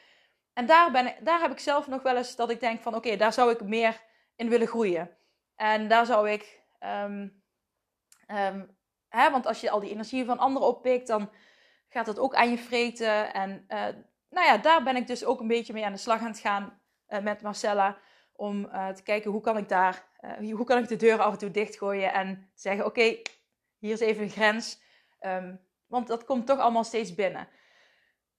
En 0.52 0.66
daar, 0.66 0.90
ben 0.90 1.14
daar 1.20 1.40
heb 1.40 1.50
ik 1.50 1.58
zelf 1.58 1.86
nog 1.86 2.02
wel 2.02 2.16
eens 2.16 2.36
dat 2.36 2.50
ik 2.50 2.60
denk 2.60 2.82
van 2.82 2.94
oké, 2.94 3.16
daar 3.16 3.32
zou 3.32 3.50
ik 3.50 3.62
meer 3.62 4.00
in 4.36 4.48
willen 4.48 4.66
groeien. 4.66 5.16
En 5.56 5.88
daar 5.88 6.06
zou 6.06 6.30
ik, 6.30 6.62
um, 6.80 7.42
um, 8.26 8.75
hè, 9.08 9.30
want 9.30 9.46
als 9.46 9.60
je 9.60 9.70
al 9.70 9.80
die 9.80 9.90
energieën 9.90 10.26
van 10.26 10.38
anderen 10.38 10.68
oppikt, 10.68 11.06
dan 11.06 11.30
gaat 11.88 12.06
dat 12.06 12.18
ook 12.18 12.34
aan 12.34 12.50
je 12.50 12.58
vreten. 12.58 13.32
En 13.32 13.64
uh, 13.68 13.86
nou 14.30 14.46
ja, 14.46 14.58
daar 14.58 14.82
ben 14.82 14.96
ik 14.96 15.06
dus 15.06 15.24
ook 15.24 15.40
een 15.40 15.48
beetje 15.48 15.72
mee 15.72 15.84
aan 15.84 15.92
de 15.92 15.98
slag 15.98 16.20
aan 16.20 16.26
het 16.26 16.38
gaan 16.38 16.80
uh, 17.08 17.20
met 17.20 17.42
Marcella. 17.42 17.98
Om 18.32 18.64
uh, 18.64 18.88
te 18.88 19.02
kijken 19.02 19.30
hoe 19.30 19.40
kan 19.40 19.56
ik 19.56 19.68
daar 19.68 20.04
hoe 20.34 20.64
kan 20.64 20.78
ik 20.78 20.88
de 20.88 20.96
deur 20.96 21.18
af 21.20 21.32
en 21.32 21.38
toe 21.38 21.50
dichtgooien 21.50 22.12
en 22.12 22.50
zeggen: 22.54 22.86
Oké, 22.86 23.16
hier 23.78 23.92
is 23.92 24.00
even 24.00 24.22
een 24.22 24.30
grens. 24.30 24.80
Um, 25.20 25.60
Want 25.86 26.06
dat 26.06 26.24
komt 26.24 26.46
toch 26.46 26.58
allemaal 26.58 26.84
steeds 26.84 27.14
binnen. 27.14 27.48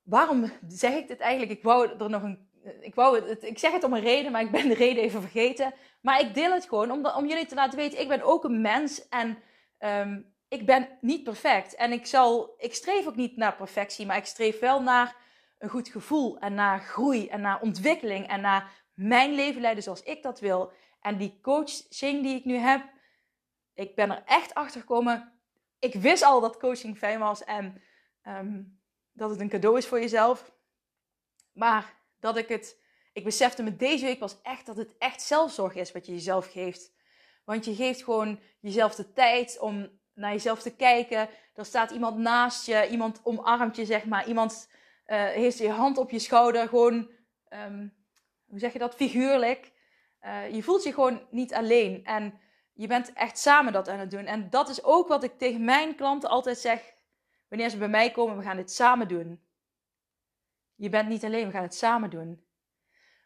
Waarom 0.03 0.51
zeg 0.67 0.93
ik 0.93 1.07
dit 1.07 1.19
eigenlijk? 1.19 1.51
Ik 1.51 1.63
wou 1.63 1.89
er 1.99 2.09
nog 2.09 2.23
een. 2.23 2.45
Ik, 2.81 2.95
wou 2.95 3.29
het, 3.29 3.43
ik 3.43 3.59
zeg 3.59 3.71
het 3.71 3.83
om 3.83 3.93
een 3.93 4.01
reden, 4.01 4.31
maar 4.31 4.41
ik 4.41 4.51
ben 4.51 4.67
de 4.67 4.73
reden 4.73 5.03
even 5.03 5.21
vergeten. 5.21 5.73
Maar 6.01 6.19
ik 6.19 6.33
deel 6.33 6.53
het 6.53 6.67
gewoon 6.67 6.91
om, 6.91 7.05
om 7.05 7.27
jullie 7.27 7.45
te 7.45 7.55
laten 7.55 7.77
weten: 7.77 7.99
ik 7.99 8.07
ben 8.07 8.21
ook 8.21 8.43
een 8.43 8.61
mens 8.61 9.07
en 9.07 9.37
ehm, 9.77 10.21
ik 10.47 10.65
ben 10.65 10.97
niet 11.01 11.23
perfect. 11.23 11.75
En 11.75 11.91
ik, 11.91 12.05
zal, 12.05 12.53
ik 12.57 12.73
streef 12.73 13.07
ook 13.07 13.15
niet 13.15 13.37
naar 13.37 13.55
perfectie, 13.55 14.05
maar 14.05 14.17
ik 14.17 14.25
streef 14.25 14.59
wel 14.59 14.81
naar 14.81 15.15
een 15.57 15.69
goed 15.69 15.89
gevoel 15.89 16.39
en 16.39 16.53
naar 16.53 16.79
groei 16.79 17.27
en 17.27 17.41
naar 17.41 17.61
ontwikkeling 17.61 18.27
en 18.27 18.41
naar 18.41 18.85
mijn 18.93 19.33
leven 19.33 19.61
leiden 19.61 19.83
zoals 19.83 20.03
ik 20.03 20.23
dat 20.23 20.39
wil. 20.39 20.71
En 21.01 21.17
die 21.17 21.39
coaching 21.41 22.23
die 22.23 22.35
ik 22.35 22.45
nu 22.45 22.55
heb, 22.55 22.89
ik 23.73 23.95
ben 23.95 24.11
er 24.11 24.23
echt 24.25 24.53
achter 24.53 24.81
gekomen. 24.81 25.39
Ik 25.79 25.93
wist 25.93 26.23
al 26.23 26.41
dat 26.41 26.57
coaching 26.57 26.97
fijn 26.97 27.19
was 27.19 27.43
en 27.43 27.81
ehm, 28.21 28.63
dat 29.13 29.29
het 29.29 29.39
een 29.39 29.49
cadeau 29.49 29.77
is 29.77 29.87
voor 29.87 29.99
jezelf. 29.99 30.51
Maar 31.53 31.95
dat 32.19 32.37
ik 32.37 32.47
het, 32.47 32.81
ik 33.13 33.23
besefte 33.23 33.63
me 33.63 33.75
deze 33.75 34.05
week 34.05 34.19
was 34.19 34.41
echt 34.41 34.65
dat 34.65 34.77
het 34.77 34.97
echt 34.97 35.21
zelfzorg 35.21 35.75
is 35.75 35.91
wat 35.91 36.05
je 36.05 36.11
jezelf 36.11 36.51
geeft. 36.51 36.95
Want 37.45 37.65
je 37.65 37.75
geeft 37.75 38.03
gewoon 38.03 38.39
jezelf 38.59 38.95
de 38.95 39.13
tijd 39.13 39.59
om 39.59 39.99
naar 40.17 40.31
jezelf 40.31 40.61
te 40.61 40.75
kijken. 40.75 41.29
Er 41.55 41.65
staat 41.65 41.91
iemand 41.91 42.17
naast 42.17 42.65
je, 42.65 42.87
iemand 42.89 43.21
omarmt 43.23 43.75
je, 43.75 43.85
zeg 43.85 44.05
maar. 44.05 44.27
Iemand 44.27 44.69
uh, 45.07 45.25
heeft 45.25 45.57
je 45.57 45.69
hand 45.69 45.97
op 45.97 46.09
je 46.09 46.19
schouder, 46.19 46.67
gewoon, 46.67 47.09
um, 47.49 47.93
hoe 48.45 48.59
zeg 48.59 48.73
je 48.73 48.79
dat, 48.79 48.95
figuurlijk. 48.95 49.71
Uh, 50.21 50.53
je 50.53 50.63
voelt 50.63 50.83
je 50.83 50.93
gewoon 50.93 51.21
niet 51.29 51.53
alleen. 51.53 52.05
En 52.05 52.39
je 52.73 52.87
bent 52.87 53.13
echt 53.13 53.37
samen 53.37 53.73
dat 53.73 53.87
aan 53.87 53.99
het 53.99 54.11
doen. 54.11 54.25
En 54.25 54.49
dat 54.49 54.69
is 54.69 54.83
ook 54.83 55.07
wat 55.07 55.23
ik 55.23 55.37
tegen 55.37 55.63
mijn 55.63 55.95
klanten 55.95 56.29
altijd 56.29 56.57
zeg. 56.57 56.93
Wanneer 57.47 57.69
ze 57.69 57.77
bij 57.77 57.87
mij 57.87 58.11
komen, 58.11 58.37
we 58.37 58.43
gaan 58.43 58.55
dit 58.55 58.71
samen 58.71 59.07
doen. 59.07 59.41
Je 60.75 60.89
bent 60.89 61.09
niet 61.09 61.25
alleen, 61.25 61.45
we 61.45 61.51
gaan 61.51 61.63
het 61.63 61.75
samen 61.75 62.09
doen. 62.09 62.45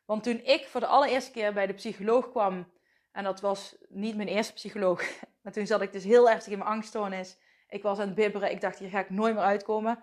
Want 0.05 0.23
toen 0.23 0.41
ik 0.43 0.67
voor 0.67 0.79
de 0.79 0.87
allereerste 0.87 1.31
keer 1.31 1.53
bij 1.53 1.67
de 1.67 1.73
psycholoog 1.73 2.29
kwam, 2.29 2.71
en 3.11 3.23
dat 3.23 3.41
was 3.41 3.75
niet 3.89 4.15
mijn 4.15 4.27
eerste 4.27 4.53
psycholoog, 4.53 5.03
maar 5.41 5.53
toen 5.53 5.67
zat 5.67 5.81
ik 5.81 5.91
dus 5.91 6.03
heel 6.03 6.29
erg 6.29 6.47
in 6.47 6.57
mijn 6.57 6.69
angststoornis. 6.69 7.37
Ik 7.69 7.83
was 7.83 7.99
aan 7.99 8.05
het 8.05 8.15
bibberen, 8.15 8.51
ik 8.51 8.61
dacht 8.61 8.79
hier 8.79 8.89
ga 8.89 8.99
ik 8.99 9.09
nooit 9.09 9.35
meer 9.35 9.43
uitkomen. 9.43 9.99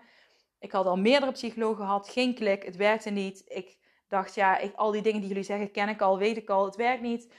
Ik 0.59 0.71
had 0.71 0.85
al 0.85 0.97
meerdere 0.97 1.31
psychologen 1.31 1.85
gehad, 1.85 2.09
geen 2.09 2.35
klik, 2.35 2.63
het 2.63 2.75
werkte 2.75 3.09
niet. 3.09 3.43
Ik 3.47 3.77
dacht, 4.07 4.35
ja, 4.35 4.57
ik, 4.57 4.75
al 4.75 4.91
die 4.91 5.01
dingen 5.01 5.19
die 5.19 5.29
jullie 5.29 5.43
zeggen 5.43 5.71
ken 5.71 5.89
ik 5.89 6.01
al, 6.01 6.17
weet 6.17 6.37
ik 6.37 6.49
al, 6.49 6.65
het 6.65 6.75
werkt 6.75 7.01
niet. 7.01 7.33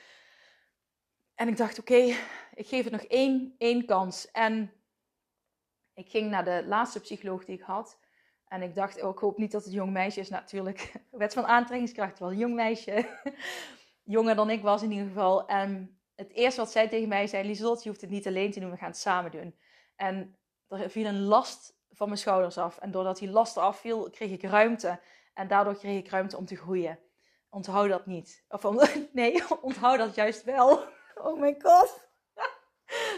En 1.34 1.48
ik 1.48 1.56
dacht, 1.56 1.78
oké, 1.78 2.14
ik 2.54 2.66
geef 2.66 2.84
het 2.84 2.92
nog 2.92 3.02
één, 3.02 3.54
één 3.58 3.84
kans. 3.86 4.30
En 4.30 4.72
ik 5.94 6.10
ging 6.10 6.30
naar 6.30 6.44
de 6.44 6.64
laatste 6.66 7.00
psycholoog 7.00 7.44
die 7.44 7.56
ik 7.56 7.62
had. 7.62 7.98
En 8.46 8.62
ik 8.62 8.74
dacht, 8.74 9.02
oh, 9.02 9.10
ik 9.10 9.18
hoop 9.18 9.38
niet 9.38 9.52
dat 9.52 9.64
het 9.64 9.72
jong 9.72 9.92
meisje 9.92 10.20
is. 10.20 10.28
Natuurlijk, 10.28 10.92
wet 11.10 11.32
van 11.32 11.46
aantrekkingskracht 11.46 12.18
was 12.18 12.30
een 12.30 12.38
jong 12.38 12.54
meisje. 12.54 13.06
Jonger 14.10 14.34
dan 14.34 14.50
ik 14.50 14.62
was 14.62 14.82
in 14.82 14.90
ieder 14.90 15.06
geval. 15.06 15.46
En 15.46 16.00
het 16.14 16.32
eerste 16.32 16.60
wat 16.60 16.70
zij 16.70 16.88
tegen 16.88 17.08
mij 17.08 17.26
zei, 17.26 17.46
Lieselot, 17.46 17.82
je 17.82 17.88
hoeft 17.88 18.00
het 18.00 18.10
niet 18.10 18.26
alleen 18.26 18.50
te 18.50 18.60
doen, 18.60 18.70
we 18.70 18.76
gaan 18.76 18.88
het 18.88 18.98
samen 18.98 19.30
doen. 19.30 19.58
En 19.96 20.38
er 20.68 20.90
viel 20.90 21.06
een 21.06 21.22
last 21.22 21.78
van 21.90 22.06
mijn 22.06 22.20
schouders 22.20 22.58
af. 22.58 22.78
En 22.78 22.90
doordat 22.90 23.18
die 23.18 23.30
last 23.30 23.56
eraf 23.56 23.78
viel, 23.78 24.10
kreeg 24.10 24.30
ik 24.30 24.42
ruimte. 24.42 25.00
En 25.34 25.48
daardoor 25.48 25.76
kreeg 25.76 25.98
ik 25.98 26.08
ruimte 26.08 26.36
om 26.36 26.44
te 26.44 26.56
groeien. 26.56 26.98
Onthoud 27.48 27.88
dat 27.88 28.06
niet. 28.06 28.44
Of 28.48 28.62
nee, 29.12 29.42
onthoud 29.60 29.98
dat 29.98 30.14
juist 30.14 30.44
wel. 30.44 30.78
Oh 31.14 31.38
mijn 31.38 31.56
god. 31.62 32.08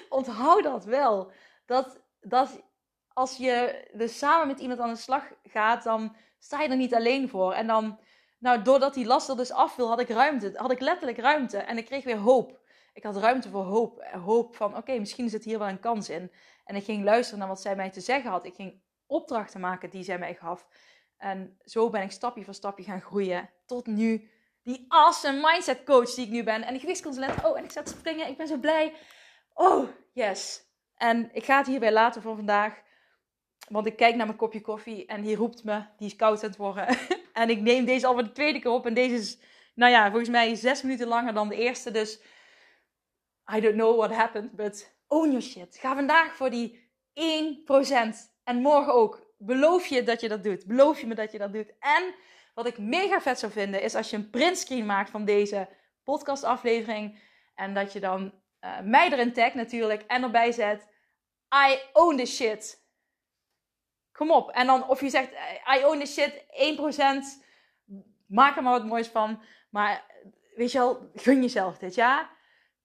onthoud 0.08 0.62
dat 0.62 0.84
wel. 0.84 1.32
Dat, 1.66 2.00
dat 2.20 2.62
als 3.08 3.36
je 3.36 3.84
dus 3.92 4.18
samen 4.18 4.46
met 4.46 4.60
iemand 4.60 4.80
aan 4.80 4.92
de 4.92 4.96
slag 4.96 5.32
gaat, 5.42 5.82
dan 5.82 6.16
sta 6.38 6.62
je 6.62 6.68
er 6.68 6.76
niet 6.76 6.94
alleen 6.94 7.28
voor. 7.28 7.52
En 7.52 7.66
dan, 7.66 7.98
nou, 8.42 8.62
doordat 8.62 8.94
die 8.94 9.06
last 9.06 9.28
er 9.28 9.36
dus 9.36 9.52
af 9.52 9.76
wil, 9.76 9.88
had 9.88 10.00
ik 10.00 10.08
ruimte. 10.08 10.52
Had 10.54 10.70
ik 10.70 10.80
letterlijk 10.80 11.18
ruimte. 11.18 11.58
En 11.58 11.78
ik 11.78 11.84
kreeg 11.84 12.04
weer 12.04 12.16
hoop. 12.16 12.60
Ik 12.92 13.02
had 13.02 13.16
ruimte 13.16 13.50
voor 13.50 13.64
hoop. 13.64 14.04
Hoop 14.24 14.56
van, 14.56 14.76
oké, 14.76 14.98
misschien 14.98 15.28
zit 15.28 15.44
hier 15.44 15.58
wel 15.58 15.68
een 15.68 15.80
kans 15.80 16.08
in. 16.08 16.32
En 16.64 16.76
ik 16.76 16.84
ging 16.84 17.04
luisteren 17.04 17.38
naar 17.38 17.48
wat 17.48 17.60
zij 17.60 17.76
mij 17.76 17.90
te 17.90 18.00
zeggen 18.00 18.30
had. 18.30 18.44
Ik 18.44 18.54
ging 18.54 18.82
opdrachten 19.06 19.60
maken 19.60 19.90
die 19.90 20.02
zij 20.02 20.18
mij 20.18 20.34
gaf. 20.34 20.66
En 21.16 21.58
zo 21.64 21.90
ben 21.90 22.02
ik 22.02 22.10
stapje 22.10 22.44
voor 22.44 22.54
stapje 22.54 22.84
gaan 22.84 23.00
groeien. 23.00 23.50
Tot 23.66 23.86
nu 23.86 24.30
die 24.62 24.84
awesome 24.88 25.40
mindset 25.40 25.84
coach 25.84 26.14
die 26.14 26.26
ik 26.26 26.32
nu 26.32 26.42
ben. 26.42 26.62
En 26.62 26.74
de 26.74 26.80
gewichtsconsulent. 26.80 27.44
Oh, 27.44 27.58
en 27.58 27.64
ik 27.64 27.70
zat 27.70 27.86
te 27.86 27.92
springen. 27.98 28.28
Ik 28.28 28.36
ben 28.36 28.46
zo 28.46 28.56
blij. 28.56 28.94
Oh, 29.54 29.88
yes. 30.12 30.64
En 30.94 31.30
ik 31.32 31.44
ga 31.44 31.58
het 31.58 31.66
hierbij 31.66 31.92
laten 31.92 32.22
voor 32.22 32.36
vandaag. 32.36 32.82
Want 33.68 33.86
ik 33.86 33.96
kijk 33.96 34.14
naar 34.14 34.26
mijn 34.26 34.38
kopje 34.38 34.60
koffie 34.60 35.06
en 35.06 35.22
die 35.22 35.36
roept 35.36 35.64
me. 35.64 35.84
Die 35.96 36.06
is 36.06 36.16
koud 36.16 36.42
aan 36.42 36.48
het 36.48 36.58
worden. 36.58 36.86
en 37.32 37.50
ik 37.50 37.60
neem 37.60 37.84
deze 37.84 38.06
al 38.06 38.12
voor 38.12 38.24
de 38.24 38.32
tweede 38.32 38.58
keer 38.58 38.70
op. 38.70 38.86
En 38.86 38.94
deze 38.94 39.14
is, 39.14 39.38
nou 39.74 39.92
ja, 39.92 40.06
volgens 40.06 40.30
mij 40.30 40.54
zes 40.54 40.82
minuten 40.82 41.06
langer 41.06 41.34
dan 41.34 41.48
de 41.48 41.56
eerste. 41.56 41.90
Dus 41.90 42.20
I 43.54 43.60
don't 43.60 43.74
know 43.74 43.96
what 43.96 44.12
happened. 44.12 44.56
But 44.56 44.94
own 45.06 45.26
your 45.26 45.42
shit. 45.42 45.76
Ga 45.80 45.94
vandaag 45.94 46.36
voor 46.36 46.50
die 46.50 46.90
1%. 47.14 48.30
En 48.44 48.56
morgen 48.56 48.94
ook. 48.94 49.30
Beloof 49.38 49.86
je 49.86 50.02
dat 50.02 50.20
je 50.20 50.28
dat 50.28 50.42
doet. 50.42 50.66
Beloof 50.66 51.00
je 51.00 51.06
me 51.06 51.14
dat 51.14 51.32
je 51.32 51.38
dat 51.38 51.52
doet. 51.52 51.72
En 51.78 52.14
wat 52.54 52.66
ik 52.66 52.78
mega 52.78 53.20
vet 53.20 53.38
zou 53.38 53.52
vinden, 53.52 53.82
is 53.82 53.94
als 53.94 54.10
je 54.10 54.16
een 54.16 54.30
printscreen 54.30 54.86
maakt 54.86 55.10
van 55.10 55.24
deze 55.24 55.68
podcastaflevering. 56.04 57.20
En 57.54 57.74
dat 57.74 57.92
je 57.92 58.00
dan 58.00 58.32
uh, 58.64 58.80
mij 58.80 59.12
erin 59.12 59.32
tagt 59.32 59.54
natuurlijk. 59.54 60.02
En 60.02 60.22
erbij 60.22 60.52
zet, 60.52 60.86
I 61.68 61.78
own 61.92 62.16
this 62.16 62.36
shit. 62.36 62.81
Kom 64.22 64.30
op. 64.30 64.50
En 64.50 64.66
dan 64.66 64.88
of 64.88 65.00
je 65.00 65.10
zegt, 65.10 65.32
I 65.76 65.84
own 65.84 65.98
this 65.98 66.12
shit, 66.12 66.44
1%. 67.38 67.44
Maak 68.26 68.56
er 68.56 68.62
maar 68.62 68.72
wat 68.72 68.86
moois 68.86 69.08
van. 69.08 69.42
Maar 69.70 70.04
weet 70.54 70.72
je 70.72 70.78
wel, 70.78 71.10
gun 71.14 71.40
jezelf 71.40 71.78
dit, 71.78 71.94
ja? 71.94 72.30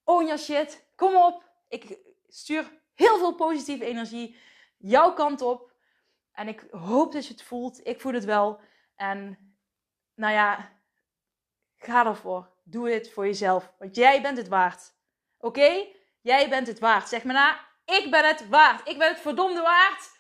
Own 0.04 0.24
your 0.24 0.40
shit. 0.40 0.88
Kom 0.96 1.16
op. 1.16 1.44
Ik 1.68 1.98
stuur 2.28 2.82
heel 2.94 3.18
veel 3.18 3.36
positieve 3.36 3.86
energie 3.86 4.38
jouw 4.78 5.14
kant 5.14 5.42
op. 5.42 5.72
En 6.32 6.48
ik 6.48 6.66
hoop 6.72 7.12
dat 7.12 7.28
je 7.28 7.34
het 7.34 7.44
voelt. 7.44 7.88
Ik 7.88 8.02
voel 8.02 8.14
het 8.14 8.26
wel. 8.26 8.60
En 8.96 9.38
nou 10.16 10.34
ja, 10.34 10.72
ga 11.78 12.06
ervoor. 12.06 12.52
Doe 12.64 12.90
het 12.90 13.12
voor 13.12 13.26
jezelf. 13.26 13.74
Want 13.80 13.96
jij 13.96 14.22
bent 14.22 14.38
het 14.38 14.48
waard. 14.48 14.94
Oké? 15.40 15.86
Jij 16.22 16.50
bent 16.50 16.68
het 16.68 16.80
waard. 16.80 17.08
Zeg 17.08 17.24
maar 17.24 17.36
na, 17.36 17.60
ik 17.86 18.12
ben 18.12 18.26
het 18.26 18.48
waard. 18.48 18.88
Ik 18.90 18.98
ben 18.98 19.08
het 19.08 19.20
verdomde 19.20 19.62
waard 19.62 20.16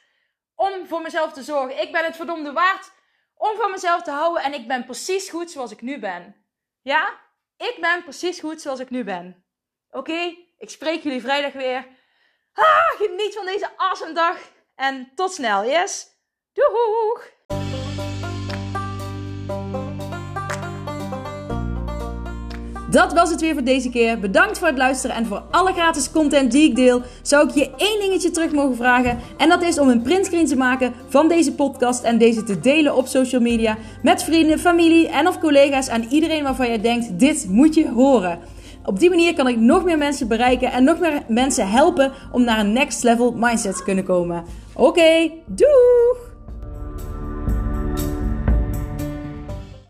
om 0.57 0.87
voor 0.87 1.01
mezelf 1.01 1.33
te 1.33 1.43
zorgen. 1.43 1.81
Ik 1.81 1.91
ben 1.91 2.03
het 2.05 2.15
verdomde 2.15 2.51
waard 2.51 2.91
om 3.35 3.57
van 3.57 3.71
mezelf 3.71 4.03
te 4.03 4.11
houden. 4.11 4.43
En 4.43 4.53
ik 4.53 4.67
ben 4.67 4.85
precies 4.85 5.29
goed 5.29 5.51
zoals 5.51 5.71
ik 5.71 5.81
nu 5.81 5.99
ben. 5.99 6.35
Ja? 6.81 7.19
Ik 7.57 7.77
ben 7.79 8.03
precies 8.03 8.39
goed 8.39 8.61
zoals 8.61 8.79
ik 8.79 8.89
nu 8.89 9.03
ben. 9.03 9.45
Oké? 9.89 10.35
Ik 10.57 10.69
spreek 10.69 11.03
jullie 11.03 11.21
vrijdag 11.21 11.53
weer. 11.53 11.87
Ah, 12.53 12.89
geniet 12.97 13.35
van 13.35 13.45
deze 13.45 13.77
awesome 13.77 14.13
dag. 14.13 14.37
En 14.75 15.11
tot 15.15 15.33
snel, 15.33 15.65
yes? 15.65 16.07
Doeg! 16.53 17.36
Dat 22.97 23.13
was 23.13 23.29
het 23.29 23.41
weer 23.41 23.53
voor 23.53 23.63
deze 23.63 23.89
keer. 23.89 24.19
Bedankt 24.19 24.57
voor 24.57 24.67
het 24.67 24.77
luisteren 24.77 25.15
en 25.15 25.25
voor 25.25 25.43
alle 25.51 25.73
gratis 25.73 26.11
content 26.11 26.51
die 26.51 26.69
ik 26.69 26.75
deel. 26.75 27.01
Zou 27.21 27.47
ik 27.47 27.55
je 27.55 27.69
één 27.77 27.99
dingetje 27.99 28.31
terug 28.31 28.51
mogen 28.51 28.75
vragen? 28.75 29.17
En 29.37 29.49
dat 29.49 29.63
is 29.63 29.79
om 29.79 29.89
een 29.89 30.01
printscreen 30.01 30.45
te 30.45 30.55
maken 30.55 30.93
van 31.07 31.27
deze 31.27 31.53
podcast 31.53 32.03
en 32.03 32.17
deze 32.17 32.43
te 32.43 32.59
delen 32.59 32.95
op 32.95 33.07
social 33.07 33.41
media 33.41 33.77
met 34.01 34.23
vrienden, 34.23 34.59
familie 34.59 35.07
en 35.07 35.27
of 35.27 35.39
collega's 35.39 35.87
en 35.87 36.05
iedereen 36.09 36.43
waarvan 36.43 36.71
je 36.71 36.79
denkt: 36.79 37.19
dit 37.19 37.45
moet 37.49 37.75
je 37.75 37.89
horen. 37.89 38.39
Op 38.85 38.99
die 38.99 39.09
manier 39.09 39.33
kan 39.33 39.47
ik 39.47 39.57
nog 39.57 39.83
meer 39.83 39.97
mensen 39.97 40.27
bereiken 40.27 40.71
en 40.71 40.83
nog 40.83 40.99
meer 40.99 41.21
mensen 41.27 41.69
helpen 41.69 42.11
om 42.31 42.43
naar 42.43 42.59
een 42.59 42.73
next 42.73 43.03
level 43.03 43.33
mindset 43.35 43.77
te 43.77 43.83
kunnen 43.83 44.03
komen. 44.03 44.43
Oké, 44.73 45.31
doeg! 45.45 46.26